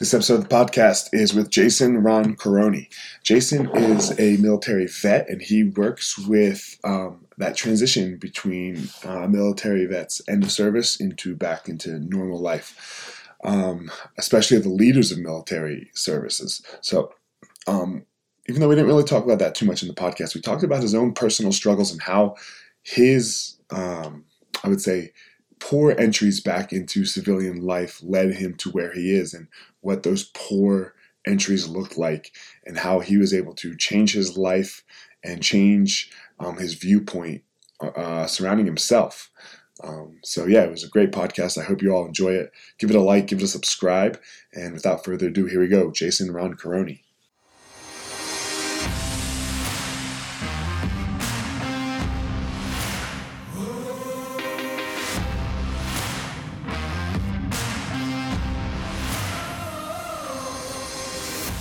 [0.00, 2.88] This episode of the podcast is with Jason Roncoroni.
[3.22, 9.84] Jason is a military vet and he works with um, that transition between uh, military
[9.84, 15.90] vets end of service into back into normal life, um, especially the leaders of military
[15.92, 16.62] services.
[16.80, 17.12] So,
[17.66, 18.06] um,
[18.48, 20.64] even though we didn't really talk about that too much in the podcast, we talked
[20.64, 22.36] about his own personal struggles and how
[22.84, 24.24] his, um,
[24.64, 25.12] I would say,
[25.60, 29.46] poor entries back into civilian life led him to where he is and
[29.80, 30.94] what those poor
[31.26, 32.32] entries looked like
[32.64, 34.82] and how he was able to change his life
[35.22, 37.42] and change um, his viewpoint
[37.82, 39.30] uh, uh, surrounding himself.
[39.82, 41.58] Um, so, yeah, it was a great podcast.
[41.58, 42.52] I hope you all enjoy it.
[42.78, 44.20] Give it a like, give it a subscribe.
[44.52, 47.00] And without further ado, here we go Jason Roncoroni.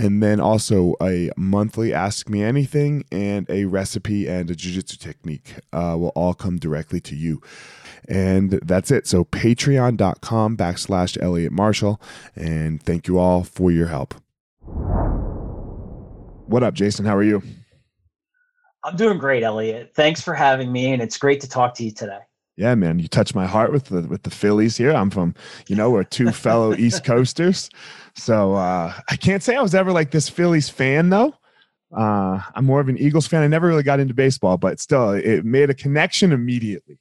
[0.00, 5.56] and then also a monthly ask me anything and a recipe and a jiu-jitsu technique
[5.74, 7.42] uh, will all come directly to you.
[8.08, 9.06] And that's it.
[9.06, 12.00] So patreon.com backslash elliot marshall.
[12.34, 14.14] And thank you all for your help.
[16.46, 17.04] What up jason?
[17.04, 17.42] How are you?
[18.82, 19.92] I'm doing great elliot.
[19.94, 22.20] Thanks for having me and it's great to talk to you today.
[22.56, 24.92] Yeah, man, you touched my heart with the with the Phillies here.
[24.92, 25.34] I'm from,
[25.66, 27.70] you know, we're two fellow East Coasters.
[28.16, 31.34] So uh, I can't say I was ever like this Phillies fan though.
[31.96, 33.42] Uh, I'm more of an Eagles fan.
[33.42, 36.98] I never really got into baseball, but still, it made a connection immediately.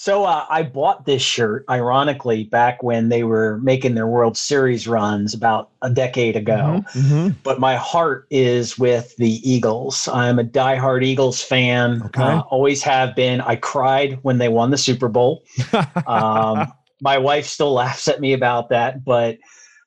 [0.00, 4.86] So uh, I bought this shirt, ironically, back when they were making their World Series
[4.86, 6.84] runs about a decade ago.
[6.94, 7.28] Mm-hmm, mm-hmm.
[7.42, 10.06] But my heart is with the Eagles.
[10.06, 12.00] I'm a diehard Eagles fan.
[12.04, 12.22] Okay.
[12.22, 13.40] Uh, always have been.
[13.40, 15.42] I cried when they won the Super Bowl.
[16.06, 19.38] um, my wife still laughs at me about that, but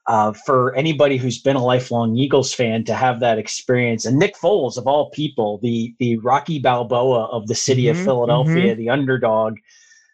[0.08, 4.36] uh, for anybody who's been a lifelong Eagles fan to have that experience, and Nick
[4.36, 8.80] Foles of all people, the the Rocky Balboa of the city mm-hmm, of Philadelphia, mm-hmm.
[8.80, 9.58] the underdog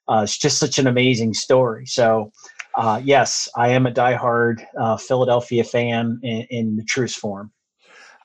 [0.07, 1.85] uh, it's just such an amazing story.
[1.85, 2.31] So,
[2.75, 7.51] uh, yes, I am a diehard uh, Philadelphia fan in, in the truest form.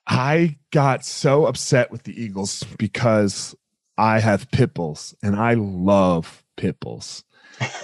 [0.06, 3.54] I got so upset with the Eagles because
[3.96, 7.24] I have pit bulls and I love pit bulls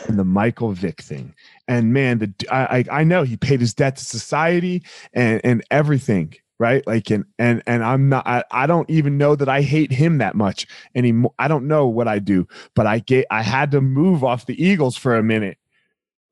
[0.06, 1.34] and the Michael Vick thing.
[1.66, 6.34] And man, the I I know he paid his debt to society and and everything
[6.59, 9.93] right like and and and i'm not I, I don't even know that i hate
[9.93, 13.71] him that much anymore i don't know what i do but i get i had
[13.72, 15.59] to move off the eagles for a minute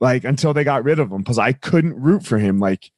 [0.01, 2.91] like until they got rid of him because i couldn't root for him like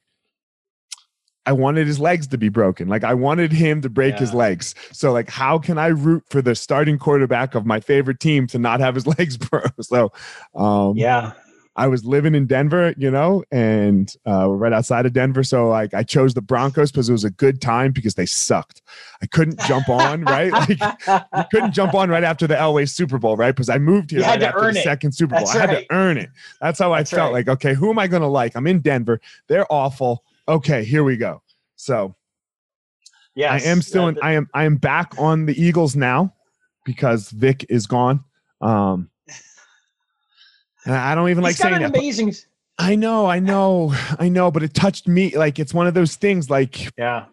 [1.49, 4.21] i wanted his legs to be broken like i wanted him to break yeah.
[4.21, 8.21] his legs so like how can i root for the starting quarterback of my favorite
[8.21, 10.13] team to not have his legs broke so
[10.55, 11.33] um yeah
[11.79, 15.45] I was living in Denver, you know, and uh, right outside of Denver.
[15.45, 18.83] So like I chose the Broncos because it was a good time because they sucked.
[19.23, 20.53] I couldn't jump on, right?
[20.69, 23.55] Like I couldn't jump on right after the Elway Super Bowl, right?
[23.55, 24.83] Because I moved here right after the it.
[24.83, 25.47] second Super Bowl.
[25.47, 25.89] That's I had right.
[25.89, 26.31] to earn it.
[26.61, 27.47] That's how That's I felt right.
[27.47, 28.57] like, okay, who am I going to like?
[28.57, 29.21] I'm in Denver.
[29.47, 30.25] They're awful.
[30.49, 31.43] Okay, here we go.
[31.77, 32.15] So
[33.35, 36.35] yeah, I am still in, I am I am back on the Eagles now
[36.85, 38.25] because Vick is gone.
[38.61, 39.11] Um
[40.85, 41.97] and I don't even He's like saying that.
[41.97, 42.35] Amazing.
[42.79, 45.37] I know, I know, I know, but it touched me.
[45.37, 46.49] Like it's one of those things.
[46.49, 47.27] Like yeah,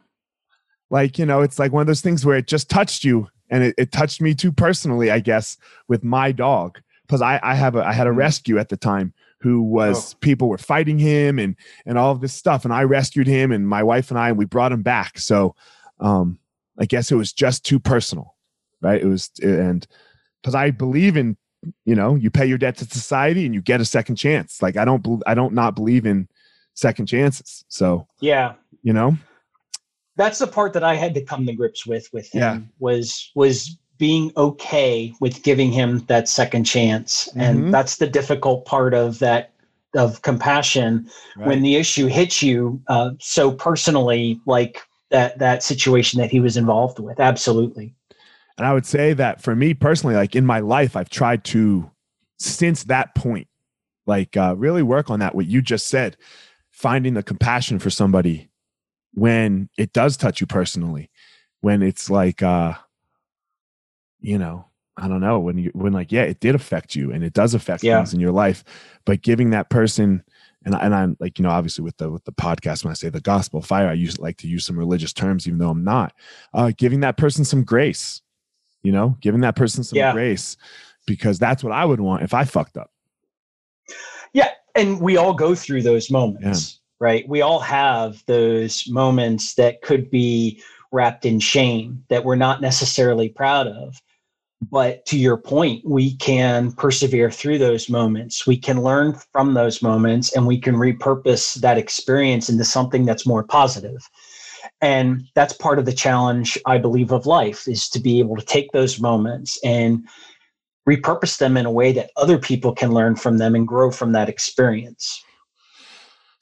[0.90, 3.64] like you know, it's like one of those things where it just touched you, and
[3.64, 5.10] it, it touched me too personally.
[5.10, 5.58] I guess
[5.88, 8.20] with my dog because I I have a I had a mm-hmm.
[8.20, 9.14] rescue at the time
[9.46, 10.18] who was oh.
[10.22, 11.56] people were fighting him and
[11.86, 14.40] and all of this stuff, and I rescued him, and my wife and I and
[14.40, 15.20] we brought him back.
[15.20, 15.56] So,
[16.00, 16.40] um,
[16.80, 18.36] I guess it was just too personal,
[18.82, 19.00] right?
[19.00, 19.86] It was and
[20.42, 21.38] because I believe in
[21.86, 24.78] you know you pay your debt to society and you get a second chance like
[24.78, 26.28] i don't i don't not believe in
[26.76, 28.54] second chances so yeah
[28.84, 29.18] you know
[30.16, 32.60] that's the part that i had to come to grips with with him yeah.
[32.78, 37.28] was was being okay with giving him that second chance.
[37.36, 37.72] And mm-hmm.
[37.72, 39.52] that's the difficult part of that
[39.96, 41.48] of compassion right.
[41.48, 44.82] when the issue hits you uh, so personally, like
[45.12, 47.20] that that situation that he was involved with.
[47.20, 47.96] Absolutely.
[48.58, 51.92] And I would say that for me personally, like in my life, I've tried to
[52.40, 53.48] since that point,
[54.06, 55.36] like uh, really work on that.
[55.36, 56.18] What you just said,
[56.72, 58.50] finding the compassion for somebody
[59.14, 61.10] when it does touch you personally,
[61.62, 62.74] when it's like, uh,
[64.25, 64.66] you know,
[64.98, 67.54] I don't know when you when like yeah, it did affect you and it does
[67.54, 67.98] affect yeah.
[67.98, 68.63] things in your life,
[69.06, 70.24] but giving that person
[70.63, 73.10] and and I'm like you know obviously with the with the podcast when I say
[73.10, 76.13] the gospel fire, I use like to use some religious terms even though I'm not.
[76.54, 78.22] Uh, giving that person some grace,
[78.83, 80.12] you know, giving that person some yeah.
[80.12, 80.57] grace
[81.06, 82.89] because that's what I would want if I fucked up.
[84.33, 87.06] Yeah, and we all go through those moments, yeah.
[87.06, 87.30] right?
[87.30, 93.30] We all have those moments that could be wrapped in shame that we're not necessarily
[93.30, 94.01] proud of
[94.72, 98.48] but to your point, we can persevere through those moments.
[98.48, 103.28] We can learn from those moments and we can repurpose that experience into something that's
[103.28, 104.08] more positive.
[104.82, 108.46] And that's part of the challenge, I believe, of life is to be able to
[108.46, 110.08] take those moments and
[110.88, 114.12] repurpose them in a way that other people can learn from them and grow from
[114.12, 115.24] that experience.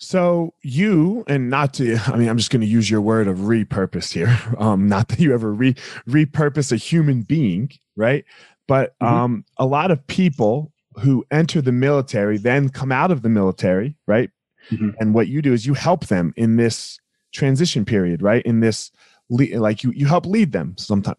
[0.04, 3.38] So you, and not to, I mean, I'm just going to use your word of
[3.40, 4.38] repurpose here.
[4.58, 5.74] Um, not that you ever re
[6.08, 8.26] repurpose a human being, right?
[8.68, 9.14] But mm-hmm.
[9.14, 13.96] um, a lot of people who enter the military then come out of the military,
[14.08, 14.30] right?
[14.70, 14.92] Mm-hmm.
[15.00, 17.00] And what you do is you help them in this
[17.34, 18.44] transition period, right?
[18.46, 18.92] In this,
[19.30, 20.76] like you you help lead them.
[20.78, 21.18] Sometimes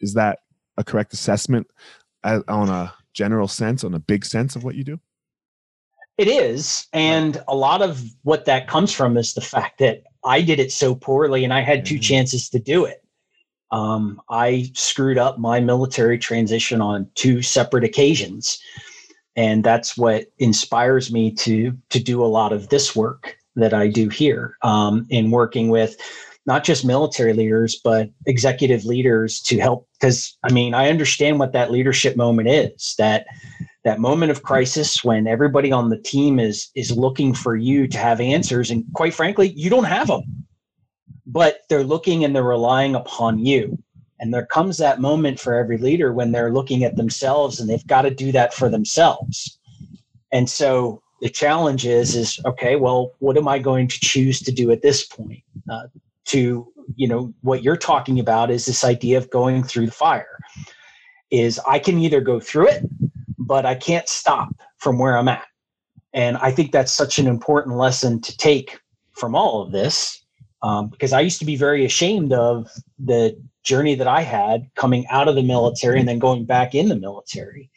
[0.00, 0.40] is that
[0.76, 1.66] a correct assessment
[2.24, 5.00] uh, on a general sense, on a big sense of what you do?
[6.18, 6.86] It is.
[6.92, 10.72] And a lot of what that comes from is the fact that I did it
[10.72, 12.00] so poorly and I had two mm-hmm.
[12.00, 13.02] chances to do it.
[13.70, 18.58] Um, I screwed up my military transition on two separate occasions.
[19.36, 23.88] And that's what inspires me to to do a lot of this work that I
[23.88, 25.96] do here um, in working with
[26.46, 29.88] not just military leaders, but executive leaders to help.
[30.00, 32.94] Because I mean, I understand what that leadership moment is.
[32.98, 33.26] That
[33.84, 37.98] that moment of crisis when everybody on the team is is looking for you to
[37.98, 40.46] have answers, and quite frankly, you don't have them.
[41.26, 43.78] But they're looking and they're relying upon you.
[44.20, 47.86] And there comes that moment for every leader when they're looking at themselves and they've
[47.86, 49.58] got to do that for themselves.
[50.32, 54.52] And so the challenge is is okay well what am i going to choose to
[54.52, 55.86] do at this point uh,
[56.24, 60.38] to you know what you're talking about is this idea of going through the fire
[61.30, 62.84] is i can either go through it
[63.38, 65.46] but i can't stop from where i'm at
[66.12, 68.78] and i think that's such an important lesson to take
[69.12, 70.24] from all of this
[70.62, 75.06] um, because i used to be very ashamed of the journey that i had coming
[75.08, 77.70] out of the military and then going back in the military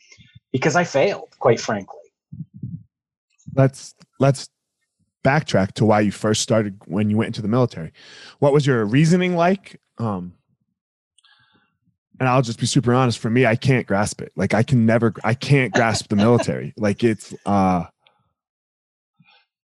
[0.52, 1.96] because i failed quite frankly
[3.56, 4.50] let's let's
[5.24, 7.92] backtrack to why you first started when you went into the military.
[8.40, 9.80] What was your reasoning like?
[9.98, 10.34] Um,
[12.20, 13.20] and I'll just be super honest.
[13.20, 14.32] For me, I can't grasp it.
[14.36, 16.74] Like I can never, I can't grasp the military.
[16.78, 17.86] Like it's, uh,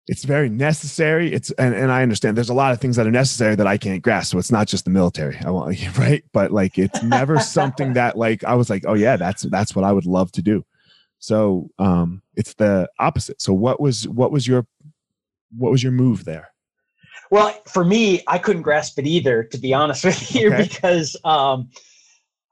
[0.07, 1.33] it's very necessary.
[1.33, 3.77] It's and, and I understand there's a lot of things that are necessary that I
[3.77, 4.31] can't grasp.
[4.31, 5.37] So it's not just the military.
[5.43, 9.17] I want right, but like it's never something that like I was like, oh yeah,
[9.17, 10.63] that's that's what I would love to do.
[11.19, 13.41] So um, it's the opposite.
[13.41, 14.67] So what was what was your
[15.57, 16.49] what was your move there?
[17.31, 20.63] Well, for me, I couldn't grasp it either, to be honest with you, okay.
[20.63, 21.69] because um,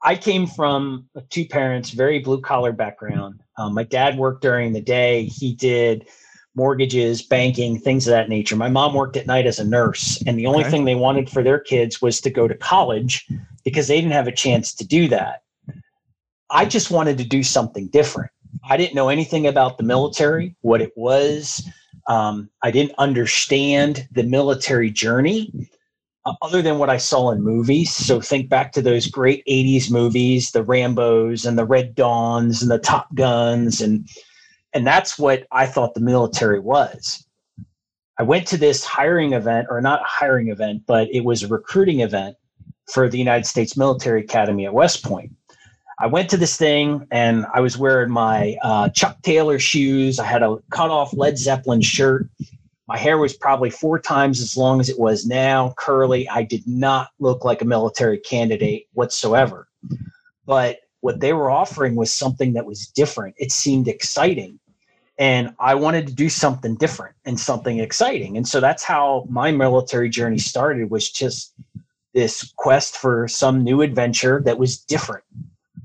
[0.02, 3.40] I came from two parents, very blue collar background.
[3.56, 5.26] Um, my dad worked during the day.
[5.26, 6.08] He did
[6.54, 8.56] mortgages, banking, things of that nature.
[8.56, 10.70] My mom worked at night as a nurse, and the only okay.
[10.70, 13.26] thing they wanted for their kids was to go to college
[13.64, 15.42] because they didn't have a chance to do that.
[16.50, 18.30] I just wanted to do something different.
[18.68, 21.68] I didn't know anything about the military, what it was,
[22.06, 25.52] um, I didn't understand the military journey
[26.26, 27.94] uh, other than what I saw in movies.
[27.94, 32.70] So think back to those great 80s movies, the Rambos and the Red Dawns and
[32.70, 33.80] the Top Guns.
[33.80, 34.08] And,
[34.74, 37.26] and that's what I thought the military was.
[38.18, 42.00] I went to this hiring event, or not hiring event, but it was a recruiting
[42.00, 42.36] event
[42.90, 45.32] for the United States Military Academy at West Point.
[45.98, 50.18] I went to this thing and I was wearing my uh, Chuck Taylor shoes.
[50.18, 52.28] I had a cut off Led Zeppelin shirt.
[52.88, 56.28] My hair was probably four times as long as it was now, curly.
[56.28, 59.68] I did not look like a military candidate whatsoever.
[60.46, 63.36] But what they were offering was something that was different.
[63.38, 64.58] It seemed exciting.
[65.18, 68.36] And I wanted to do something different and something exciting.
[68.36, 71.54] And so that's how my military journey started was just
[72.14, 75.24] this quest for some new adventure that was different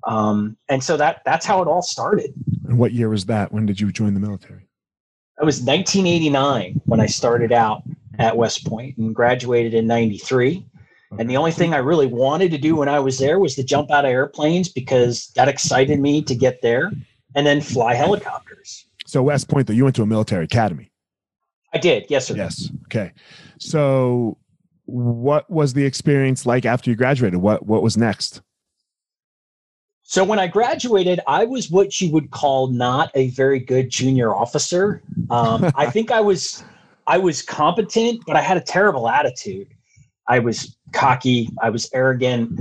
[0.06, 2.34] Um, and so that that's how it all started.
[2.68, 3.52] And what year was that?
[3.52, 4.68] When did you join the military?
[5.42, 7.84] It was 1989 when I started out
[8.18, 10.66] at West Point and graduated in 93.
[11.18, 13.64] And the only thing I really wanted to do when I was there was to
[13.64, 16.92] jump out of airplanes because that excited me to get there
[17.36, 18.86] and then fly helicopters.
[19.10, 20.92] So West Point, though, you went to a military academy.
[21.74, 22.36] I did, yes, sir.
[22.36, 22.70] Yes.
[22.86, 23.12] Okay.
[23.58, 24.38] So,
[24.86, 27.40] what was the experience like after you graduated?
[27.40, 28.44] What What was next?
[30.04, 34.36] So when I graduated, I was what you would call not a very good junior
[34.36, 35.02] officer.
[35.32, 36.64] Um, I think I was
[37.08, 39.70] I was competent, but I had a terrible attitude.
[40.28, 41.50] I was cocky.
[41.64, 42.60] I was arrogant,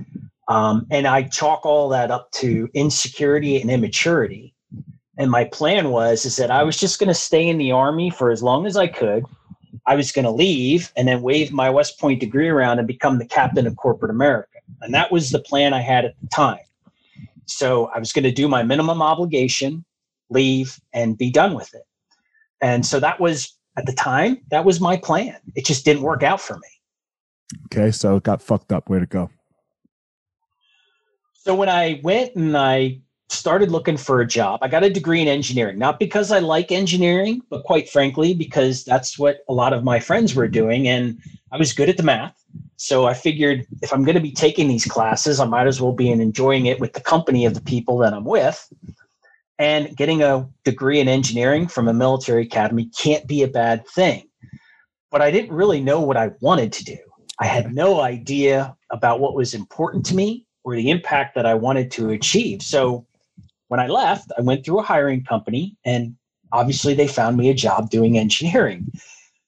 [0.48, 4.54] um, and I chalk all that up to insecurity and immaturity.
[5.18, 8.08] And my plan was is that I was just going to stay in the army
[8.08, 9.24] for as long as I could.
[9.84, 13.18] I was going to leave and then wave my West Point degree around and become
[13.18, 14.58] the captain of corporate America.
[14.80, 16.60] And that was the plan I had at the time.
[17.46, 19.84] So I was going to do my minimum obligation,
[20.30, 21.84] leave, and be done with it.
[22.60, 25.36] And so that was at the time, that was my plan.
[25.54, 26.68] It just didn't work out for me.
[27.66, 28.88] Okay, so it got fucked up.
[28.88, 29.30] Where to go?
[31.32, 35.20] So when I went and I started looking for a job, I got a degree
[35.20, 39.72] in engineering, not because I like engineering, but quite frankly, because that's what a lot
[39.72, 40.88] of my friends were doing.
[40.88, 41.18] And
[41.52, 42.34] I was good at the math.
[42.76, 45.92] So I figured if I'm going to be taking these classes, I might as well
[45.92, 48.72] be enjoying it with the company of the people that I'm with.
[49.58, 54.28] And getting a degree in engineering from a military academy can't be a bad thing.
[55.10, 56.98] But I didn't really know what I wanted to do.
[57.40, 61.54] I had no idea about what was important to me or the impact that I
[61.54, 62.62] wanted to achieve.
[62.62, 63.06] So
[63.68, 66.16] when I left, I went through a hiring company and
[66.52, 68.90] obviously they found me a job doing engineering.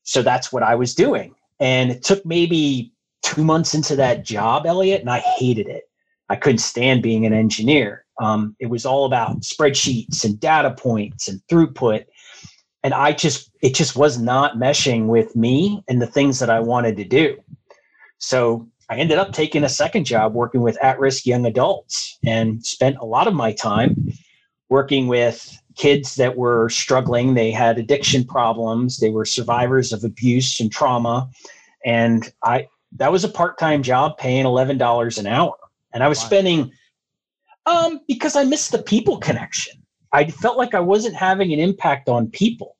[0.02, 1.34] So that's what I was doing.
[1.58, 5.84] And it took maybe two months into that job, Elliot, and I hated it.
[6.28, 8.04] I couldn't stand being an engineer.
[8.20, 12.04] Um, it was all about spreadsheets and data points and throughput.
[12.82, 16.60] And I just, it just was not meshing with me and the things that I
[16.60, 17.38] wanted to do.
[18.18, 22.64] So I ended up taking a second job working with at risk young adults and
[22.66, 24.12] spent a lot of my time
[24.68, 27.34] working with kids that were struggling.
[27.34, 31.30] They had addiction problems, they were survivors of abuse and trauma.
[31.84, 32.66] And I,
[32.96, 35.54] that was a part-time job paying $11 an hour.
[35.92, 36.70] And i was spending
[37.66, 39.74] um because i missed the people connection.
[40.12, 42.76] I felt like i wasn't having an impact on people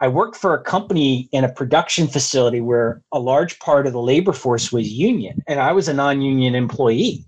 [0.00, 4.00] i worked for a company in a production facility where a large part of the
[4.00, 7.24] labor force was union and i was a non-union employee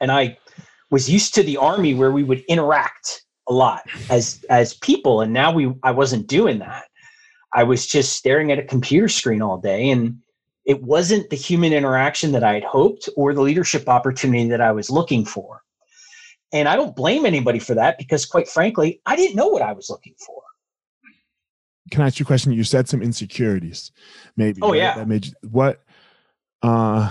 [0.00, 0.36] and i
[0.90, 5.32] was used to the army where we would interact a lot as as people and
[5.32, 6.84] now we i wasn't doing that
[7.52, 10.16] i was just staring at a computer screen all day and
[10.64, 14.72] it wasn't the human interaction that I had hoped or the leadership opportunity that I
[14.72, 15.62] was looking for.
[16.52, 19.72] And I don't blame anybody for that because, quite frankly, I didn't know what I
[19.72, 20.42] was looking for.
[21.90, 22.52] Can I ask you a question?
[22.52, 23.92] You said some insecurities,
[24.36, 24.60] maybe.
[24.62, 24.78] Oh, right?
[24.78, 24.94] yeah.
[24.94, 25.82] That made you, what?
[26.62, 27.10] Uh,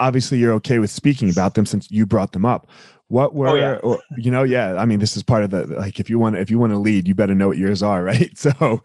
[0.00, 2.68] obviously, you're okay with speaking about them since you brought them up.
[3.08, 3.74] What were, oh, yeah.
[3.82, 4.76] or, you know, yeah.
[4.76, 6.00] I mean, this is part of the like.
[6.00, 8.36] If you want, if you want to lead, you better know what yours are, right?
[8.38, 8.82] So,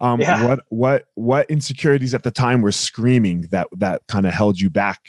[0.00, 0.46] um, yeah.
[0.46, 4.68] What what what insecurities at the time were screaming that that kind of held you
[4.68, 5.00] back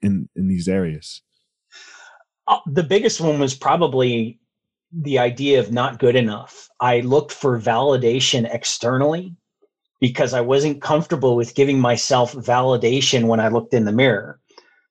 [0.00, 1.22] in in these areas?
[2.46, 4.40] Uh, the biggest one was probably
[4.92, 6.68] the idea of not good enough.
[6.80, 9.34] I looked for validation externally
[10.00, 14.40] because I wasn't comfortable with giving myself validation when I looked in the mirror.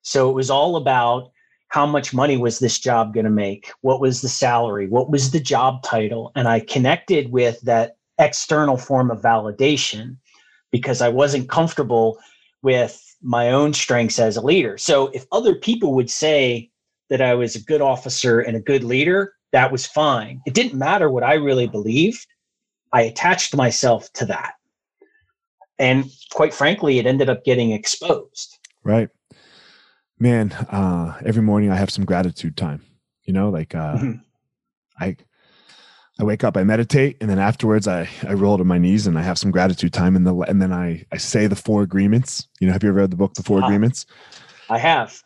[0.02, 1.30] So it was all about
[1.68, 3.70] how much money was this job going to make?
[3.82, 4.88] What was the salary?
[4.88, 6.32] What was the job title?
[6.34, 10.16] And I connected with that external form of validation
[10.72, 12.18] because I wasn't comfortable
[12.62, 14.78] with my own strengths as a leader.
[14.78, 16.70] So if other people would say
[17.08, 20.40] that I was a good officer and a good leader, that was fine.
[20.46, 22.26] It didn't matter what I really believed.
[22.92, 24.54] I attached myself to that.
[25.78, 28.58] And quite frankly, it ended up getting exposed.
[28.84, 29.08] Right.
[30.18, 32.84] Man, uh, every morning I have some gratitude time.
[33.24, 34.12] You know, like uh, mm-hmm.
[34.98, 35.16] I
[36.18, 39.18] I wake up, I meditate, and then afterwards I, I roll to my knees and
[39.18, 42.46] I have some gratitude time and the and then I, I say the four agreements.
[42.60, 44.04] You know, have you ever read the book The Four uh, Agreements?
[44.68, 45.22] I have.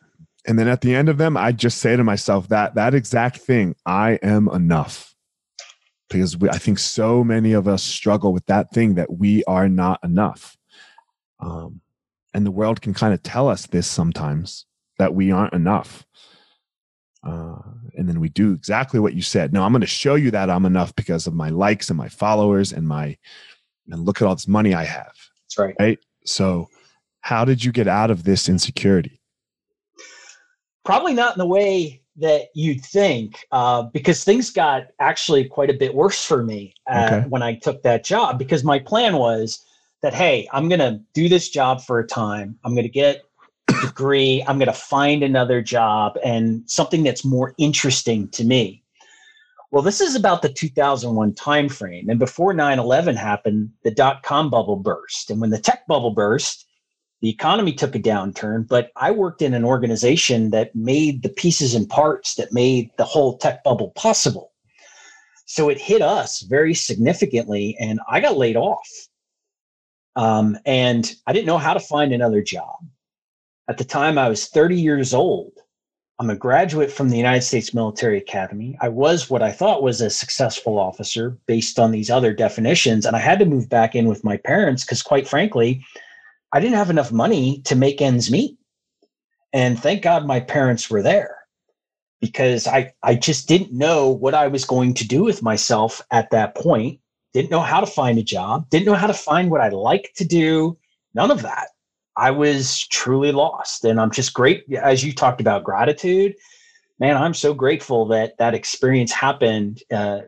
[0.46, 3.38] And then at the end of them, I just say to myself that that exact
[3.38, 5.14] thing, I am enough.
[6.10, 9.68] Because we, I think so many of us struggle with that thing that we are
[9.68, 10.56] not enough.
[11.40, 11.80] Um,
[12.34, 14.66] and the world can kind of tell us this sometimes
[14.98, 16.04] that we aren't enough.
[17.22, 17.56] Uh,
[17.96, 19.52] and then we do exactly what you said.
[19.52, 22.08] no I'm going to show you that I'm enough because of my likes and my
[22.08, 23.16] followers and my
[23.88, 25.12] and look at all this money I have.
[25.44, 25.74] That's right.
[25.78, 25.98] Right.
[26.26, 26.68] So,
[27.20, 29.20] how did you get out of this insecurity?
[30.84, 35.74] Probably not in the way that you'd think uh, because things got actually quite a
[35.74, 37.28] bit worse for me uh, okay.
[37.28, 39.64] when I took that job because my plan was
[40.02, 42.58] that, hey, I'm going to do this job for a time.
[42.64, 43.22] I'm going to get
[43.68, 44.44] a degree.
[44.46, 48.82] I'm going to find another job and something that's more interesting to me.
[49.70, 52.08] Well, this is about the 2001 timeframe.
[52.08, 55.30] And before 9 11 happened, the dot com bubble burst.
[55.30, 56.63] And when the tech bubble burst,
[57.24, 61.74] the economy took a downturn, but I worked in an organization that made the pieces
[61.74, 64.52] and parts that made the whole tech bubble possible.
[65.46, 68.86] So it hit us very significantly, and I got laid off.
[70.16, 72.76] Um, and I didn't know how to find another job.
[73.70, 75.52] At the time, I was 30 years old.
[76.18, 78.76] I'm a graduate from the United States Military Academy.
[78.82, 83.06] I was what I thought was a successful officer based on these other definitions.
[83.06, 85.82] And I had to move back in with my parents because, quite frankly,
[86.54, 88.56] I didn't have enough money to make ends meet.
[89.52, 91.36] And thank God my parents were there
[92.20, 96.30] because I, I just didn't know what I was going to do with myself at
[96.30, 97.00] that point.
[97.32, 100.12] Didn't know how to find a job, didn't know how to find what I like
[100.16, 100.78] to do,
[101.12, 101.70] none of that.
[102.16, 103.84] I was truly lost.
[103.84, 106.36] And I'm just great, as you talked about gratitude.
[107.00, 110.20] Man, I'm so grateful that that experience happened uh,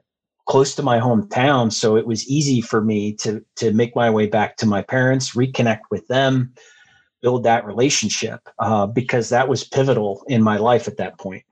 [0.46, 4.26] close to my hometown so it was easy for me to to make my way
[4.26, 6.54] back to my parents reconnect with them
[7.26, 11.42] build that relationship uh, because that was pivotal in my life at that point.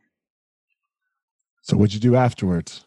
[1.62, 2.86] So what'd you do afterwards?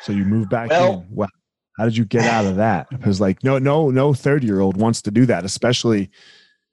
[0.00, 1.06] So you moved back well, in.
[1.10, 1.28] Well,
[1.76, 2.88] how did you get out of that?
[2.90, 6.10] Because like no no no 30 year old wants to do that especially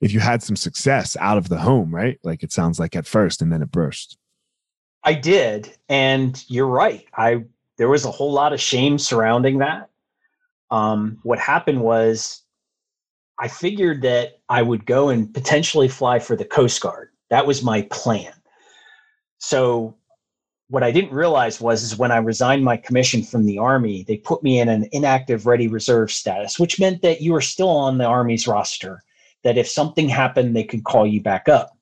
[0.00, 2.18] if you had some success out of the home right?
[2.22, 4.16] Like it sounds like at first and then it burst.
[5.04, 7.04] I did and you're right.
[7.14, 7.44] I
[7.80, 9.88] there was a whole lot of shame surrounding that.
[10.70, 12.42] Um, what happened was
[13.38, 17.08] I figured that I would go and potentially fly for the Coast Guard.
[17.30, 18.34] That was my plan.
[19.38, 19.96] So
[20.68, 24.18] what I didn't realize was is when I resigned my commission from the Army, they
[24.18, 27.96] put me in an inactive ready reserve status, which meant that you were still on
[27.96, 29.02] the Army's roster,
[29.42, 31.78] that if something happened, they could call you back up.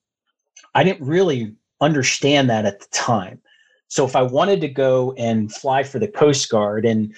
[0.77, 3.41] I didn't really understand that at the time.
[3.89, 7.15] So if I wanted to go and fly for the Coast Guard and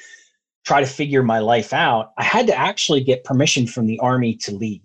[0.65, 4.37] try to figure my life out, I had to actually get permission from the Army
[4.37, 4.81] to leave.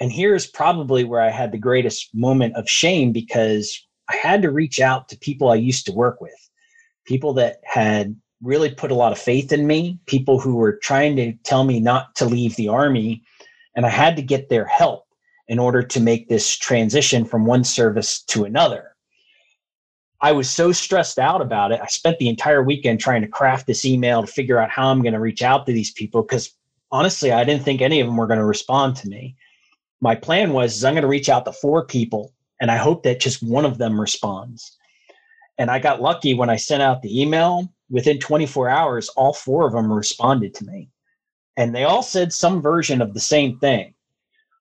[0.00, 4.50] And here's probably where I had the greatest moment of shame because I had to
[4.50, 6.50] reach out to people I used to work with,
[7.06, 11.16] people that had really put a lot of faith in me, people who were trying
[11.16, 13.22] to tell me not to leave the Army.
[13.74, 15.04] And I had to get their help
[15.48, 18.95] in order to make this transition from one service to another.
[20.26, 21.80] I was so stressed out about it.
[21.80, 25.00] I spent the entire weekend trying to craft this email to figure out how I'm
[25.00, 26.52] going to reach out to these people because
[26.90, 29.36] honestly, I didn't think any of them were going to respond to me.
[30.00, 33.20] My plan was I'm going to reach out to four people and I hope that
[33.20, 34.76] just one of them responds.
[35.58, 37.72] And I got lucky when I sent out the email.
[37.88, 40.90] Within 24 hours, all four of them responded to me.
[41.56, 43.94] And they all said some version of the same thing,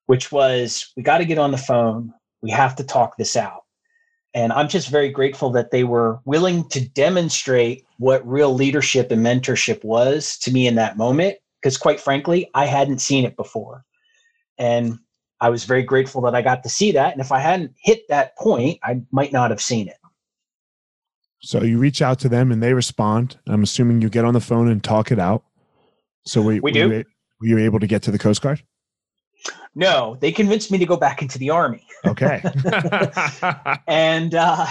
[0.05, 2.13] which was, we got to get on the phone.
[2.43, 3.64] We have to talk this out.
[4.35, 9.25] And I'm just very grateful that they were willing to demonstrate what real leadership and
[9.25, 11.37] mentorship was to me in that moment.
[11.61, 13.85] Because quite frankly, I hadn't seen it before.
[14.57, 14.99] And
[15.39, 17.13] I was very grateful that I got to see that.
[17.13, 19.97] And if I hadn't hit that point, I might not have seen it.
[21.39, 23.37] So you reach out to them and they respond.
[23.47, 25.45] I'm assuming you get on the phone and talk it out.
[26.25, 26.89] So we, we do.
[26.89, 28.61] Were you able to get to the Coast Guard?
[29.75, 31.85] No, they convinced me to go back into the army.
[32.05, 32.41] Okay.
[33.87, 34.65] and uh,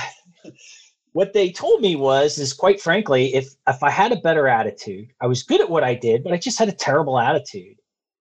[1.13, 5.13] what they told me was, is quite frankly, if if I had a better attitude,
[5.21, 7.77] I was good at what I did, but I just had a terrible attitude.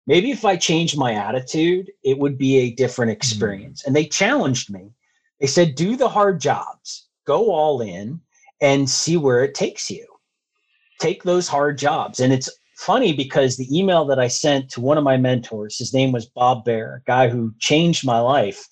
[0.07, 3.17] Maybe if I changed my attitude, it would be a different hmm.
[3.17, 3.83] experience.
[3.83, 3.87] Mm.
[3.87, 4.91] And they challenged me.
[5.41, 8.21] They said, do the hard jobs, go all in,
[8.61, 10.07] and see where it takes you.
[11.01, 12.21] Take those hard jobs.
[12.21, 12.49] And it's
[12.83, 16.27] funny because the email that I sent to one of my mentors, his name was
[16.27, 18.69] Bob Bear, a guy who changed my life.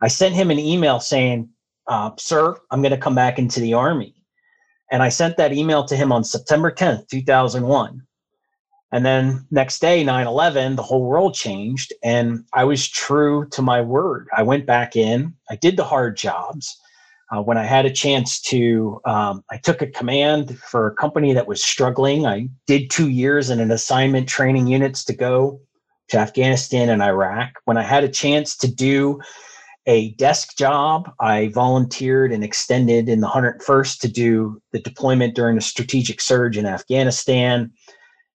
[0.00, 1.48] I sent him an email saying,
[1.86, 4.14] uh, Sir, I'm going to come back into the Army.
[4.90, 8.02] And I sent that email to him on September 10th, 2001.
[8.92, 11.92] And then next day, 9 11, the whole world changed.
[12.02, 14.28] And I was true to my word.
[14.36, 16.80] I went back in, I did the hard jobs
[17.34, 21.32] uh, when I had a chance to, um, I took a command for a company
[21.32, 22.26] that was struggling.
[22.26, 25.60] I did two years in an assignment training units to go
[26.08, 27.50] to Afghanistan and Iraq.
[27.64, 29.20] When I had a chance to do
[29.86, 35.56] a desk job, I volunteered and extended in the 101st to do the deployment during
[35.56, 37.72] the strategic surge in Afghanistan.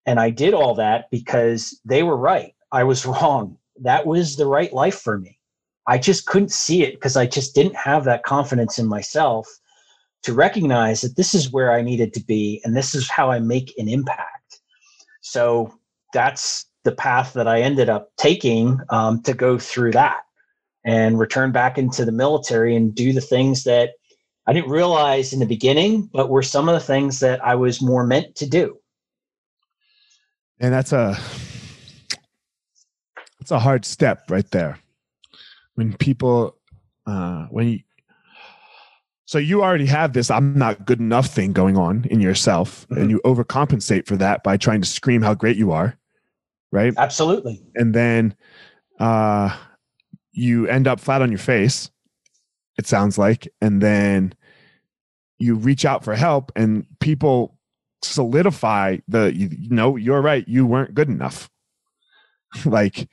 [0.05, 2.53] And I did all that because they were right.
[2.71, 3.57] I was wrong.
[3.81, 5.38] That was the right life for me.
[5.89, 9.47] I just couldn't see it because I just didn't have that confidence in myself.
[10.21, 13.39] to recognize that this is where I needed to be and this is how I
[13.39, 14.59] make an impact.
[15.21, 15.73] So
[16.13, 20.19] that's the path that I ended up taking um, to go through that
[20.83, 23.91] and return back into the military and do the things that
[24.45, 27.81] I didn't realize in the beginning, but were some of the things that I was
[27.81, 28.77] more meant to do.
[30.59, 31.17] And that's a
[33.39, 34.77] that's a hard step right there.
[35.79, 36.57] When people
[37.07, 37.79] uh when you
[39.23, 43.01] so you already have this I'm not good enough thing going on in yourself mm-hmm.
[43.01, 45.97] and you overcompensate for that by trying to scream how great you are.
[46.73, 46.93] Right?
[46.97, 47.63] Absolutely.
[47.75, 48.35] And then
[48.99, 49.57] uh
[50.33, 51.89] you end up flat on your face
[52.77, 54.33] it sounds like and then
[55.37, 57.57] you reach out for help and people
[58.01, 61.49] solidify the you, you know you're right you weren't good enough
[62.65, 63.07] like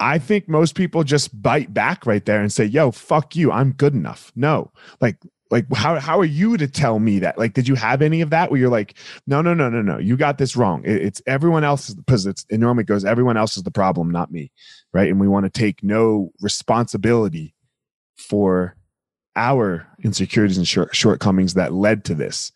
[0.00, 3.72] i think most people just bite back right there and say yo fuck you i'm
[3.72, 4.32] good enough.
[4.34, 4.70] No.
[5.00, 5.18] Like
[5.50, 7.38] like how how are you to tell me that?
[7.38, 8.94] Like did you have any of that where you're like
[9.26, 10.82] no no no no no you got this wrong.
[10.84, 14.32] It, it's everyone else because it's it normally goes everyone else is the problem not
[14.32, 14.50] me
[14.92, 15.10] right?
[15.10, 17.54] And we want to take no responsibility
[18.16, 18.76] for
[19.36, 22.52] our insecurities and short, shortcomings that led to this.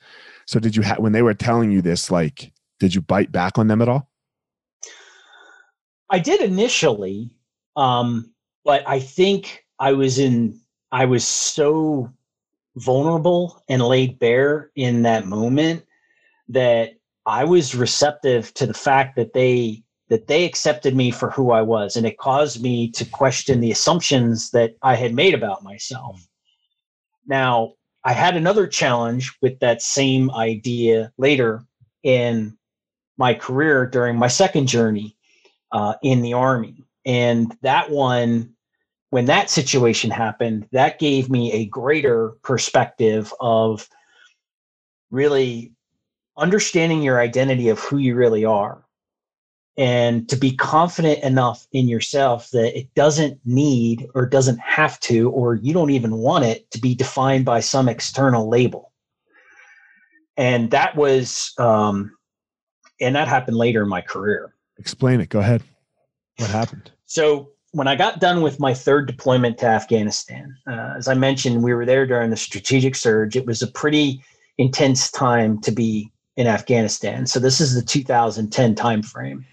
[0.46, 3.58] So did you have when they were telling you this like did you bite back
[3.58, 4.08] on them at all
[6.10, 7.30] i did initially
[7.76, 8.32] um
[8.64, 10.58] but i think i was in
[10.92, 12.10] i was so
[12.76, 15.84] vulnerable and laid bare in that moment
[16.48, 21.50] that I was receptive to the fact that they that they accepted me for who
[21.50, 25.62] I was and it caused me to question the assumptions that I had made about
[25.62, 26.26] myself.
[27.26, 31.66] Now, I had another challenge with that same idea later
[32.02, 32.56] in
[33.18, 35.14] my career during my second journey
[35.72, 36.84] uh, in the army.
[37.04, 38.54] And that one
[39.10, 43.88] when that situation happened, that gave me a greater perspective of
[45.10, 45.72] really
[46.36, 48.84] understanding your identity of who you really are
[49.76, 55.30] and to be confident enough in yourself that it doesn't need or doesn't have to
[55.30, 58.92] or you don't even want it to be defined by some external label
[60.36, 62.16] and that was um
[63.00, 65.62] and that happened later in my career explain it go ahead
[66.38, 71.08] what happened so when I got done with my third deployment to Afghanistan, uh, as
[71.08, 73.36] I mentioned, we were there during the strategic surge.
[73.36, 74.22] It was a pretty
[74.56, 77.26] intense time to be in Afghanistan.
[77.26, 79.44] So this is the 2010 timeframe,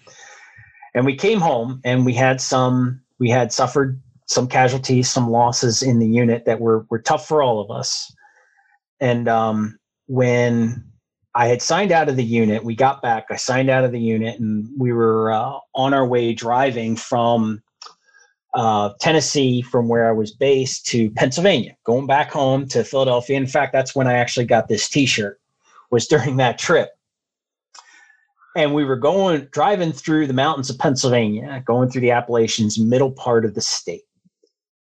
[0.94, 5.82] and we came home and we had some we had suffered some casualties, some losses
[5.82, 8.12] in the unit that were were tough for all of us.
[8.98, 10.90] And um, when
[11.36, 13.26] I had signed out of the unit, we got back.
[13.28, 17.62] I signed out of the unit, and we were uh, on our way driving from
[18.54, 23.36] uh, Tennessee from where I was based to Pennsylvania, going back home to Philadelphia.
[23.36, 25.38] In fact, that's when I actually got this T-shirt.
[25.90, 26.88] Was during that trip,
[28.56, 33.12] and we were going driving through the mountains of Pennsylvania, going through the Appalachians, middle
[33.12, 34.02] part of the state.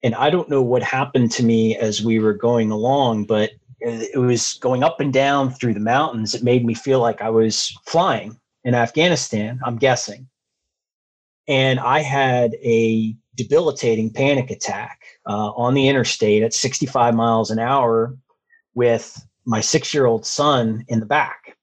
[0.02, 4.18] And I don't know what happened to me as we were going along, but it
[4.18, 6.34] was going up and down through the mountains.
[6.34, 9.60] It made me feel like I was flying in Afghanistan.
[9.64, 10.28] I'm guessing.
[11.46, 17.58] And I had a debilitating panic attack uh, on the interstate at 65 miles an
[17.58, 18.16] hour
[18.74, 21.56] with my six year old son in the back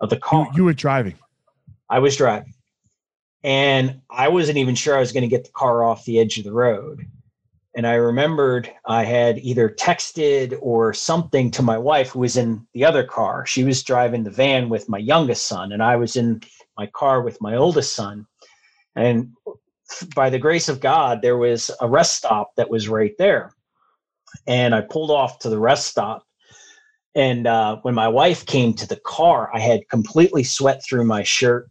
[0.00, 0.46] of the car.
[0.52, 1.18] You, you, were driving.
[1.90, 2.54] I was driving.
[3.42, 6.38] And I wasn't even sure I was going to get the car off the edge
[6.38, 7.06] of the road.
[7.76, 12.66] And I remembered I had either texted or something to my wife who was in
[12.72, 13.44] the other car.
[13.44, 16.40] She was driving the van with my youngest son, and I was in
[16.78, 18.26] my car with my oldest son.
[18.96, 19.36] And
[20.14, 23.52] by the grace of God, there was a rest stop that was right there.
[24.46, 26.26] And I pulled off to the rest stop.
[27.14, 31.22] And uh, when my wife came to the car, I had completely sweat through my
[31.22, 31.68] shirt.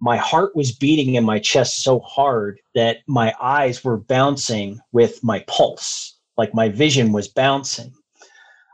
[0.00, 5.22] My heart was beating in my chest so hard that my eyes were bouncing with
[5.22, 7.92] my pulse, like my vision was bouncing.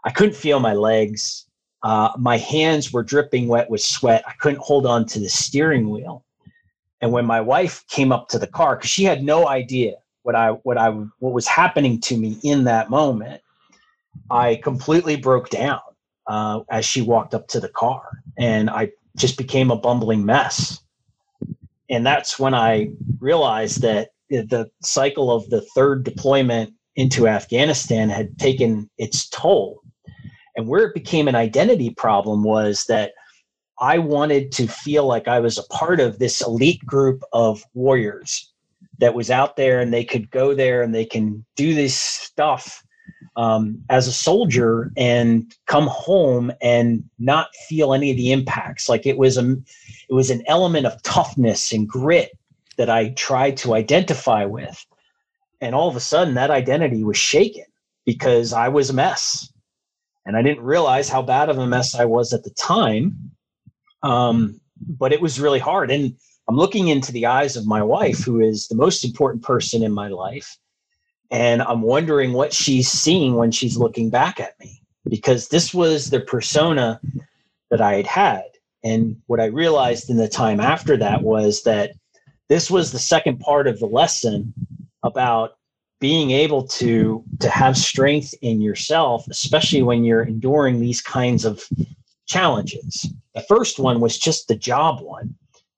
[0.04, 1.46] I couldn't feel my legs.
[1.82, 4.22] Uh, my hands were dripping wet with sweat.
[4.26, 6.24] I couldn't hold on to the steering wheel.
[7.00, 10.34] And when my wife came up to the car, because she had no idea what
[10.34, 13.42] I what I what was happening to me in that moment,
[14.30, 15.80] I completely broke down
[16.26, 20.80] uh, as she walked up to the car, and I just became a bumbling mess.
[21.88, 28.38] And that's when I realized that the cycle of the third deployment into Afghanistan had
[28.38, 29.80] taken its toll.
[30.56, 33.12] And where it became an identity problem was that
[33.78, 38.52] I wanted to feel like I was a part of this elite group of warriors
[38.98, 42.82] that was out there and they could go there and they can do this stuff
[43.36, 48.88] um, as a soldier and come home and not feel any of the impacts.
[48.88, 49.52] Like it was a,
[50.08, 52.30] it was an element of toughness and grit
[52.76, 54.84] that I tried to identify with,
[55.60, 57.64] and all of a sudden that identity was shaken
[58.04, 59.52] because I was a mess,
[60.24, 63.32] and I didn't realize how bad of a mess I was at the time.
[64.02, 66.14] Um, but it was really hard, and
[66.48, 69.90] I'm looking into the eyes of my wife, who is the most important person in
[69.90, 70.58] my life
[71.30, 76.10] and I'm wondering what she's seeing when she's looking back at me because this was
[76.10, 77.00] the persona
[77.70, 78.44] that I had had.
[78.84, 81.92] And what I realized in the time after that was that
[82.48, 84.54] this was the second part of the lesson
[85.02, 85.56] about
[86.00, 91.66] being able to to have strength in yourself especially when you're enduring these kinds of
[92.26, 93.08] challenges.
[93.34, 95.34] The first one was just the job one.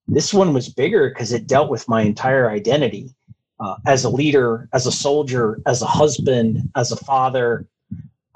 [0.09, 3.15] This one was bigger because it dealt with my entire identity
[3.61, 7.67] uh, as a leader, as a soldier, as a husband, as a father.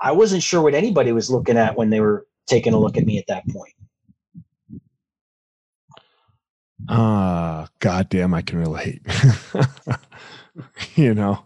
[0.00, 3.06] I wasn't sure what anybody was looking at when they were taking a look at
[3.06, 3.74] me at that point.
[6.88, 9.02] Ah, uh, goddamn, I can relate.
[10.96, 11.44] you know,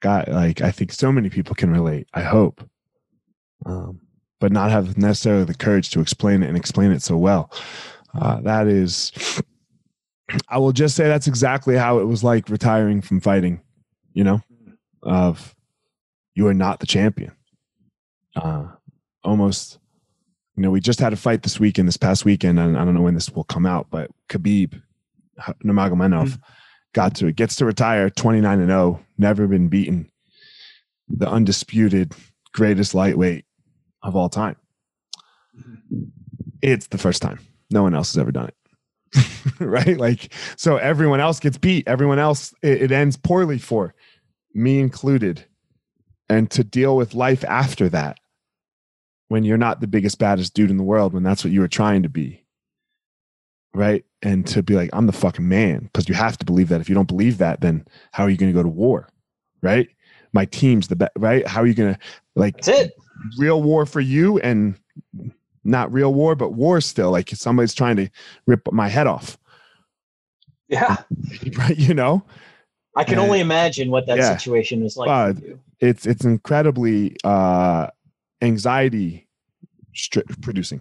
[0.00, 2.08] God, like I think so many people can relate.
[2.14, 2.68] I hope,
[3.64, 4.00] um,
[4.40, 7.52] but not have necessarily the courage to explain it and explain it so well.
[8.20, 9.12] Uh, that is
[10.48, 13.60] I will just say that's exactly how it was like retiring from fighting,
[14.12, 14.42] you know,
[15.02, 15.54] of
[16.34, 17.32] you are not the champion.
[18.36, 18.68] Uh,
[19.24, 19.78] almost,
[20.56, 22.94] you know, we just had a fight this weekend, this past weekend, and I don't
[22.94, 24.80] know when this will come out, but Khabib
[25.64, 26.42] Nurmagomedov mm-hmm.
[26.92, 30.10] got to it, gets to retire 29 and 0, never been beaten,
[31.08, 32.14] the undisputed
[32.52, 33.44] greatest lightweight
[34.02, 34.56] of all time.
[35.58, 36.04] Mm-hmm.
[36.60, 37.38] It's the first time.
[37.70, 38.54] No one else has ever done it.
[39.60, 39.98] right?
[39.98, 41.86] Like, so everyone else gets beat.
[41.88, 43.94] Everyone else, it, it, ends poorly for
[44.54, 45.44] me included.
[46.28, 48.18] And to deal with life after that,
[49.28, 51.68] when you're not the biggest, baddest dude in the world, when that's what you were
[51.68, 52.44] trying to be,
[53.74, 54.04] right?
[54.22, 56.80] And to be like, I'm the fucking man, because you have to believe that.
[56.80, 59.08] If you don't believe that, then how are you going to go to war,
[59.62, 59.88] right?
[60.32, 61.46] My team's the best, right?
[61.46, 62.00] How are you going to,
[62.34, 62.62] like.
[63.36, 64.78] Real war for you and
[65.64, 67.10] not real war, but war still.
[67.10, 68.08] Like somebody's trying to
[68.46, 69.38] rip my head off.
[70.68, 70.96] Yeah.
[71.56, 71.76] right.
[71.76, 72.24] You know,
[72.94, 75.08] I can and, only imagine what that yeah, situation was like.
[75.08, 75.34] Uh,
[75.80, 77.88] it's, it's incredibly, uh,
[78.42, 79.26] anxiety
[80.42, 80.80] producing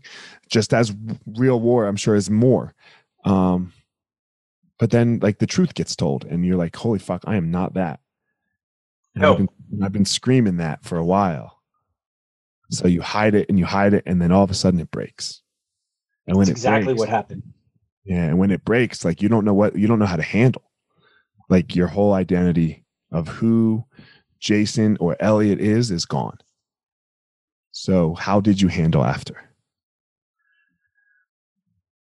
[0.49, 0.93] just as
[1.25, 2.73] real war, I'm sure is more.
[3.25, 3.73] Um,
[4.79, 7.73] but then like the truth gets told and you're like, holy fuck, I am not
[7.73, 7.99] that.
[9.15, 9.31] And no.
[9.31, 9.49] I've been,
[9.83, 11.56] I've been screaming that for a while
[12.69, 14.91] so you hide it and you hide it, and then all of a sudden it
[14.91, 15.41] breaks.
[16.27, 17.43] And when That's exactly breaks, what happened.
[18.03, 20.23] Yeah, and when it breaks, like you don't know what you don't know how to
[20.23, 20.63] handle,
[21.49, 23.85] like your whole identity of who
[24.39, 26.37] Jason or Elliot is is gone.
[27.71, 29.35] So how did you handle after?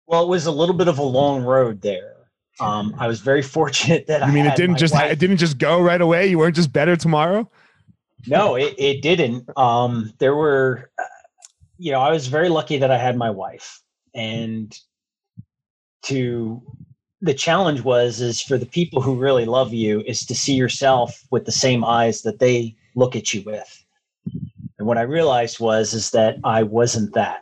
[0.07, 2.15] Well, it was a little bit of a long road there.
[2.59, 5.11] Um, I was very fortunate that I mean it didn't just wife.
[5.11, 6.27] it didn't just go right away.
[6.27, 7.49] You weren't just better tomorrow
[8.27, 9.49] no, it, it didn't.
[9.57, 10.91] Um, there were,
[11.77, 13.81] you know, I was very lucky that I had my wife,
[14.13, 14.77] and
[16.03, 16.61] to
[17.21, 21.25] the challenge was is for the people who really love you is to see yourself
[21.31, 23.85] with the same eyes that they look at you with.
[24.77, 27.41] And what I realized was is that I wasn't that.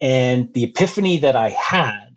[0.00, 2.07] And the epiphany that I had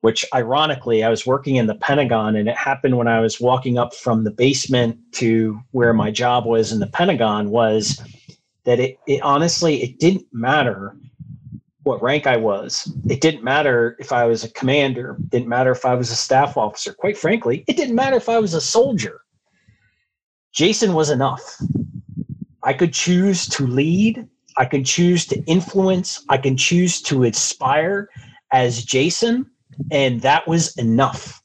[0.00, 3.78] which ironically, I was working in the Pentagon and it happened when I was walking
[3.78, 8.00] up from the basement to where my job was in the Pentagon was
[8.64, 10.96] that it, it honestly, it didn't matter
[11.84, 12.92] what rank I was.
[13.08, 16.56] It didn't matter if I was a commander, didn't matter if I was a staff
[16.56, 16.92] officer.
[16.92, 19.20] Quite frankly, it didn't matter if I was a soldier.
[20.52, 21.60] Jason was enough.
[22.62, 28.08] I could choose to lead, I could choose to influence, I can choose to inspire
[28.52, 29.48] as Jason
[29.90, 31.42] and that was enough.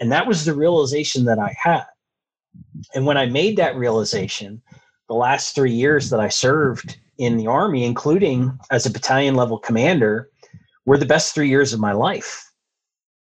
[0.00, 1.84] And that was the realization that I had.
[2.94, 4.60] And when I made that realization,
[5.08, 9.58] the last three years that I served in the Army, including as a battalion level
[9.58, 10.30] commander,
[10.86, 12.50] were the best three years of my life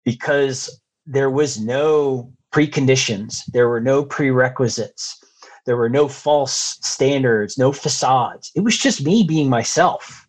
[0.05, 5.23] because there was no preconditions, there were no prerequisites,
[5.65, 8.51] there were no false standards, no facades.
[8.55, 10.27] It was just me being myself.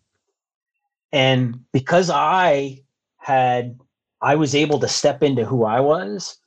[1.11, 2.82] And because I
[3.23, 3.79] had
[4.21, 6.37] I was able to step into who I was,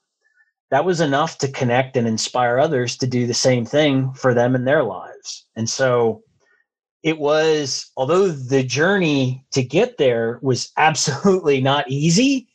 [0.70, 4.54] that was enough to connect and inspire others to do the same thing for them
[4.54, 5.46] in their lives.
[5.56, 6.22] And so
[7.02, 12.48] it was, although the journey to get there was absolutely not easy,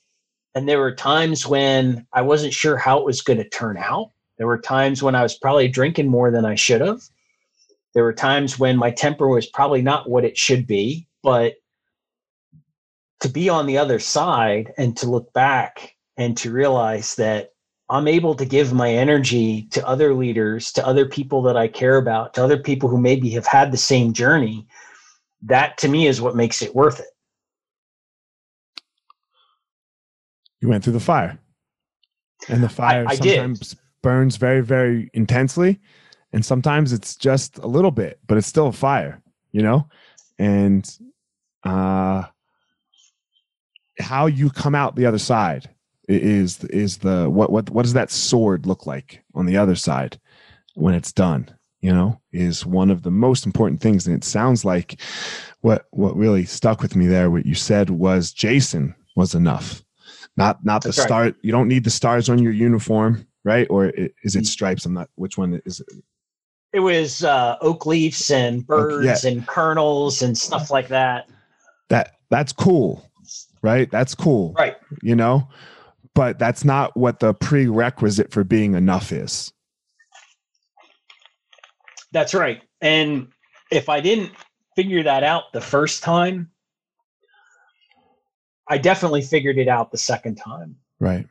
[0.54, 4.12] and there were times when I wasn't sure how it was going to turn out.
[4.38, 7.02] There were times when I was probably drinking more than I should have.
[7.94, 11.54] There were times when my temper was probably not what it should be, but
[13.22, 17.54] to be on the other side and to look back and to realize that
[17.90, 21.98] I'm able to give my energy to other leaders, to other people that I care
[21.98, 24.68] about, to other people who maybe have had the same journey,
[25.44, 27.08] that to me is what makes it worth it.
[30.62, 31.38] You went through the fire.
[32.50, 33.80] And the fire I, I sometimes did.
[34.02, 35.80] burns very, very intensely.
[36.34, 39.88] And sometimes it's just a little bit, but it's still a fire, you know?
[40.40, 40.90] And
[41.64, 42.24] uh
[44.00, 45.70] how you come out the other side
[46.08, 50.20] is is the what what what does that sword look like on the other side
[50.76, 51.50] when it's done
[51.82, 54.08] you know is one of the most important things.
[54.08, 55.00] And it sounds like
[55.62, 59.84] what what really stuck with me there what you said was jason was enough.
[60.38, 63.68] Not not That's the star you don't need the stars on your uniform right?
[63.70, 63.88] Or
[64.24, 64.46] is it mm.
[64.48, 64.86] stripes?
[64.86, 65.88] I'm not which one is it?
[66.74, 69.32] It was uh, oak leaves and birds yeah.
[69.32, 71.30] and colonels and stuff like that.
[71.90, 73.11] That that's cool
[73.62, 73.90] right?
[73.92, 74.54] That's cool.
[74.54, 74.76] Right.
[75.02, 75.48] You know,
[76.14, 79.52] but that's not what the prerequisite for being enough is.
[82.12, 82.62] That's right.
[82.82, 83.28] And
[83.72, 84.32] if I didn't
[84.76, 86.50] figure that out the first time,
[88.68, 90.76] I definitely figured it out the second time.
[91.00, 91.28] Right.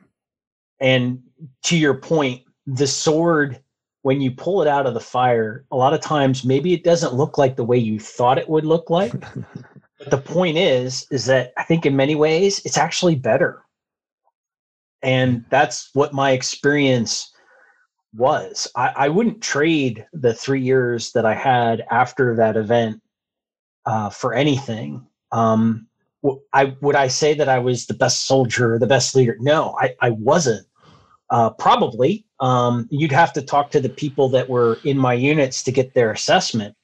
[0.80, 1.22] And
[1.64, 3.60] to your point, the sword,
[4.02, 7.14] when you pull it out of the fire, a lot of times maybe it doesn't
[7.14, 9.12] look like the way you thought it would look like.
[10.00, 13.62] But the point is, is that I think in many ways it's actually better.
[15.02, 17.32] And that's what my experience
[18.14, 18.66] was.
[18.74, 23.00] I, I wouldn't trade the three years that I had after that event
[23.84, 25.06] uh, for anything.
[25.32, 25.86] Um,
[26.52, 29.36] I would I say that I was the best soldier, or the best leader?
[29.40, 30.66] No, I, I wasn't.
[31.30, 32.26] Uh, probably.
[32.40, 35.94] Um, you'd have to talk to the people that were in my units to get
[35.94, 36.74] their assessment.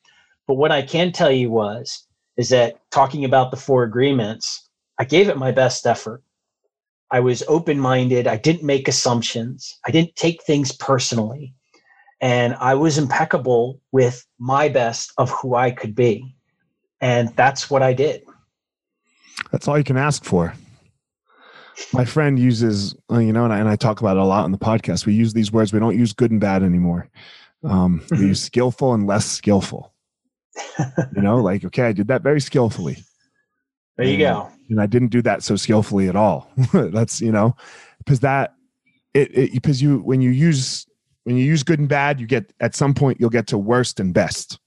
[0.47, 2.06] But what I can tell you was
[2.37, 4.69] is that talking about the four agreements,
[4.99, 6.23] I gave it my best effort.
[7.11, 8.27] I was open minded.
[8.27, 9.79] I didn't make assumptions.
[9.87, 11.55] I didn't take things personally.
[12.21, 16.35] And I was impeccable with my best of who I could be.
[17.01, 18.23] And that's what I did.
[19.53, 20.55] That's all you can ask for.
[21.93, 24.45] My friend uses, uh, you know, and I, and I talk about it a lot
[24.45, 25.05] on the podcast.
[25.05, 25.75] We use these words.
[25.75, 27.09] We don't use good and bad anymore.
[27.63, 29.93] Um, we use skillful and less skillful
[31.15, 32.99] you know, like, okay, I did that very skillfully.
[33.97, 34.51] There you and, go.
[34.71, 36.51] And I didn't do that so skillfully at all.
[36.73, 37.57] That's, you know,
[37.99, 38.55] because that,
[39.15, 40.87] it, because you, when you use,
[41.25, 44.01] when you use good and bad, you get, at some point, you'll get to worst
[44.01, 44.59] and best.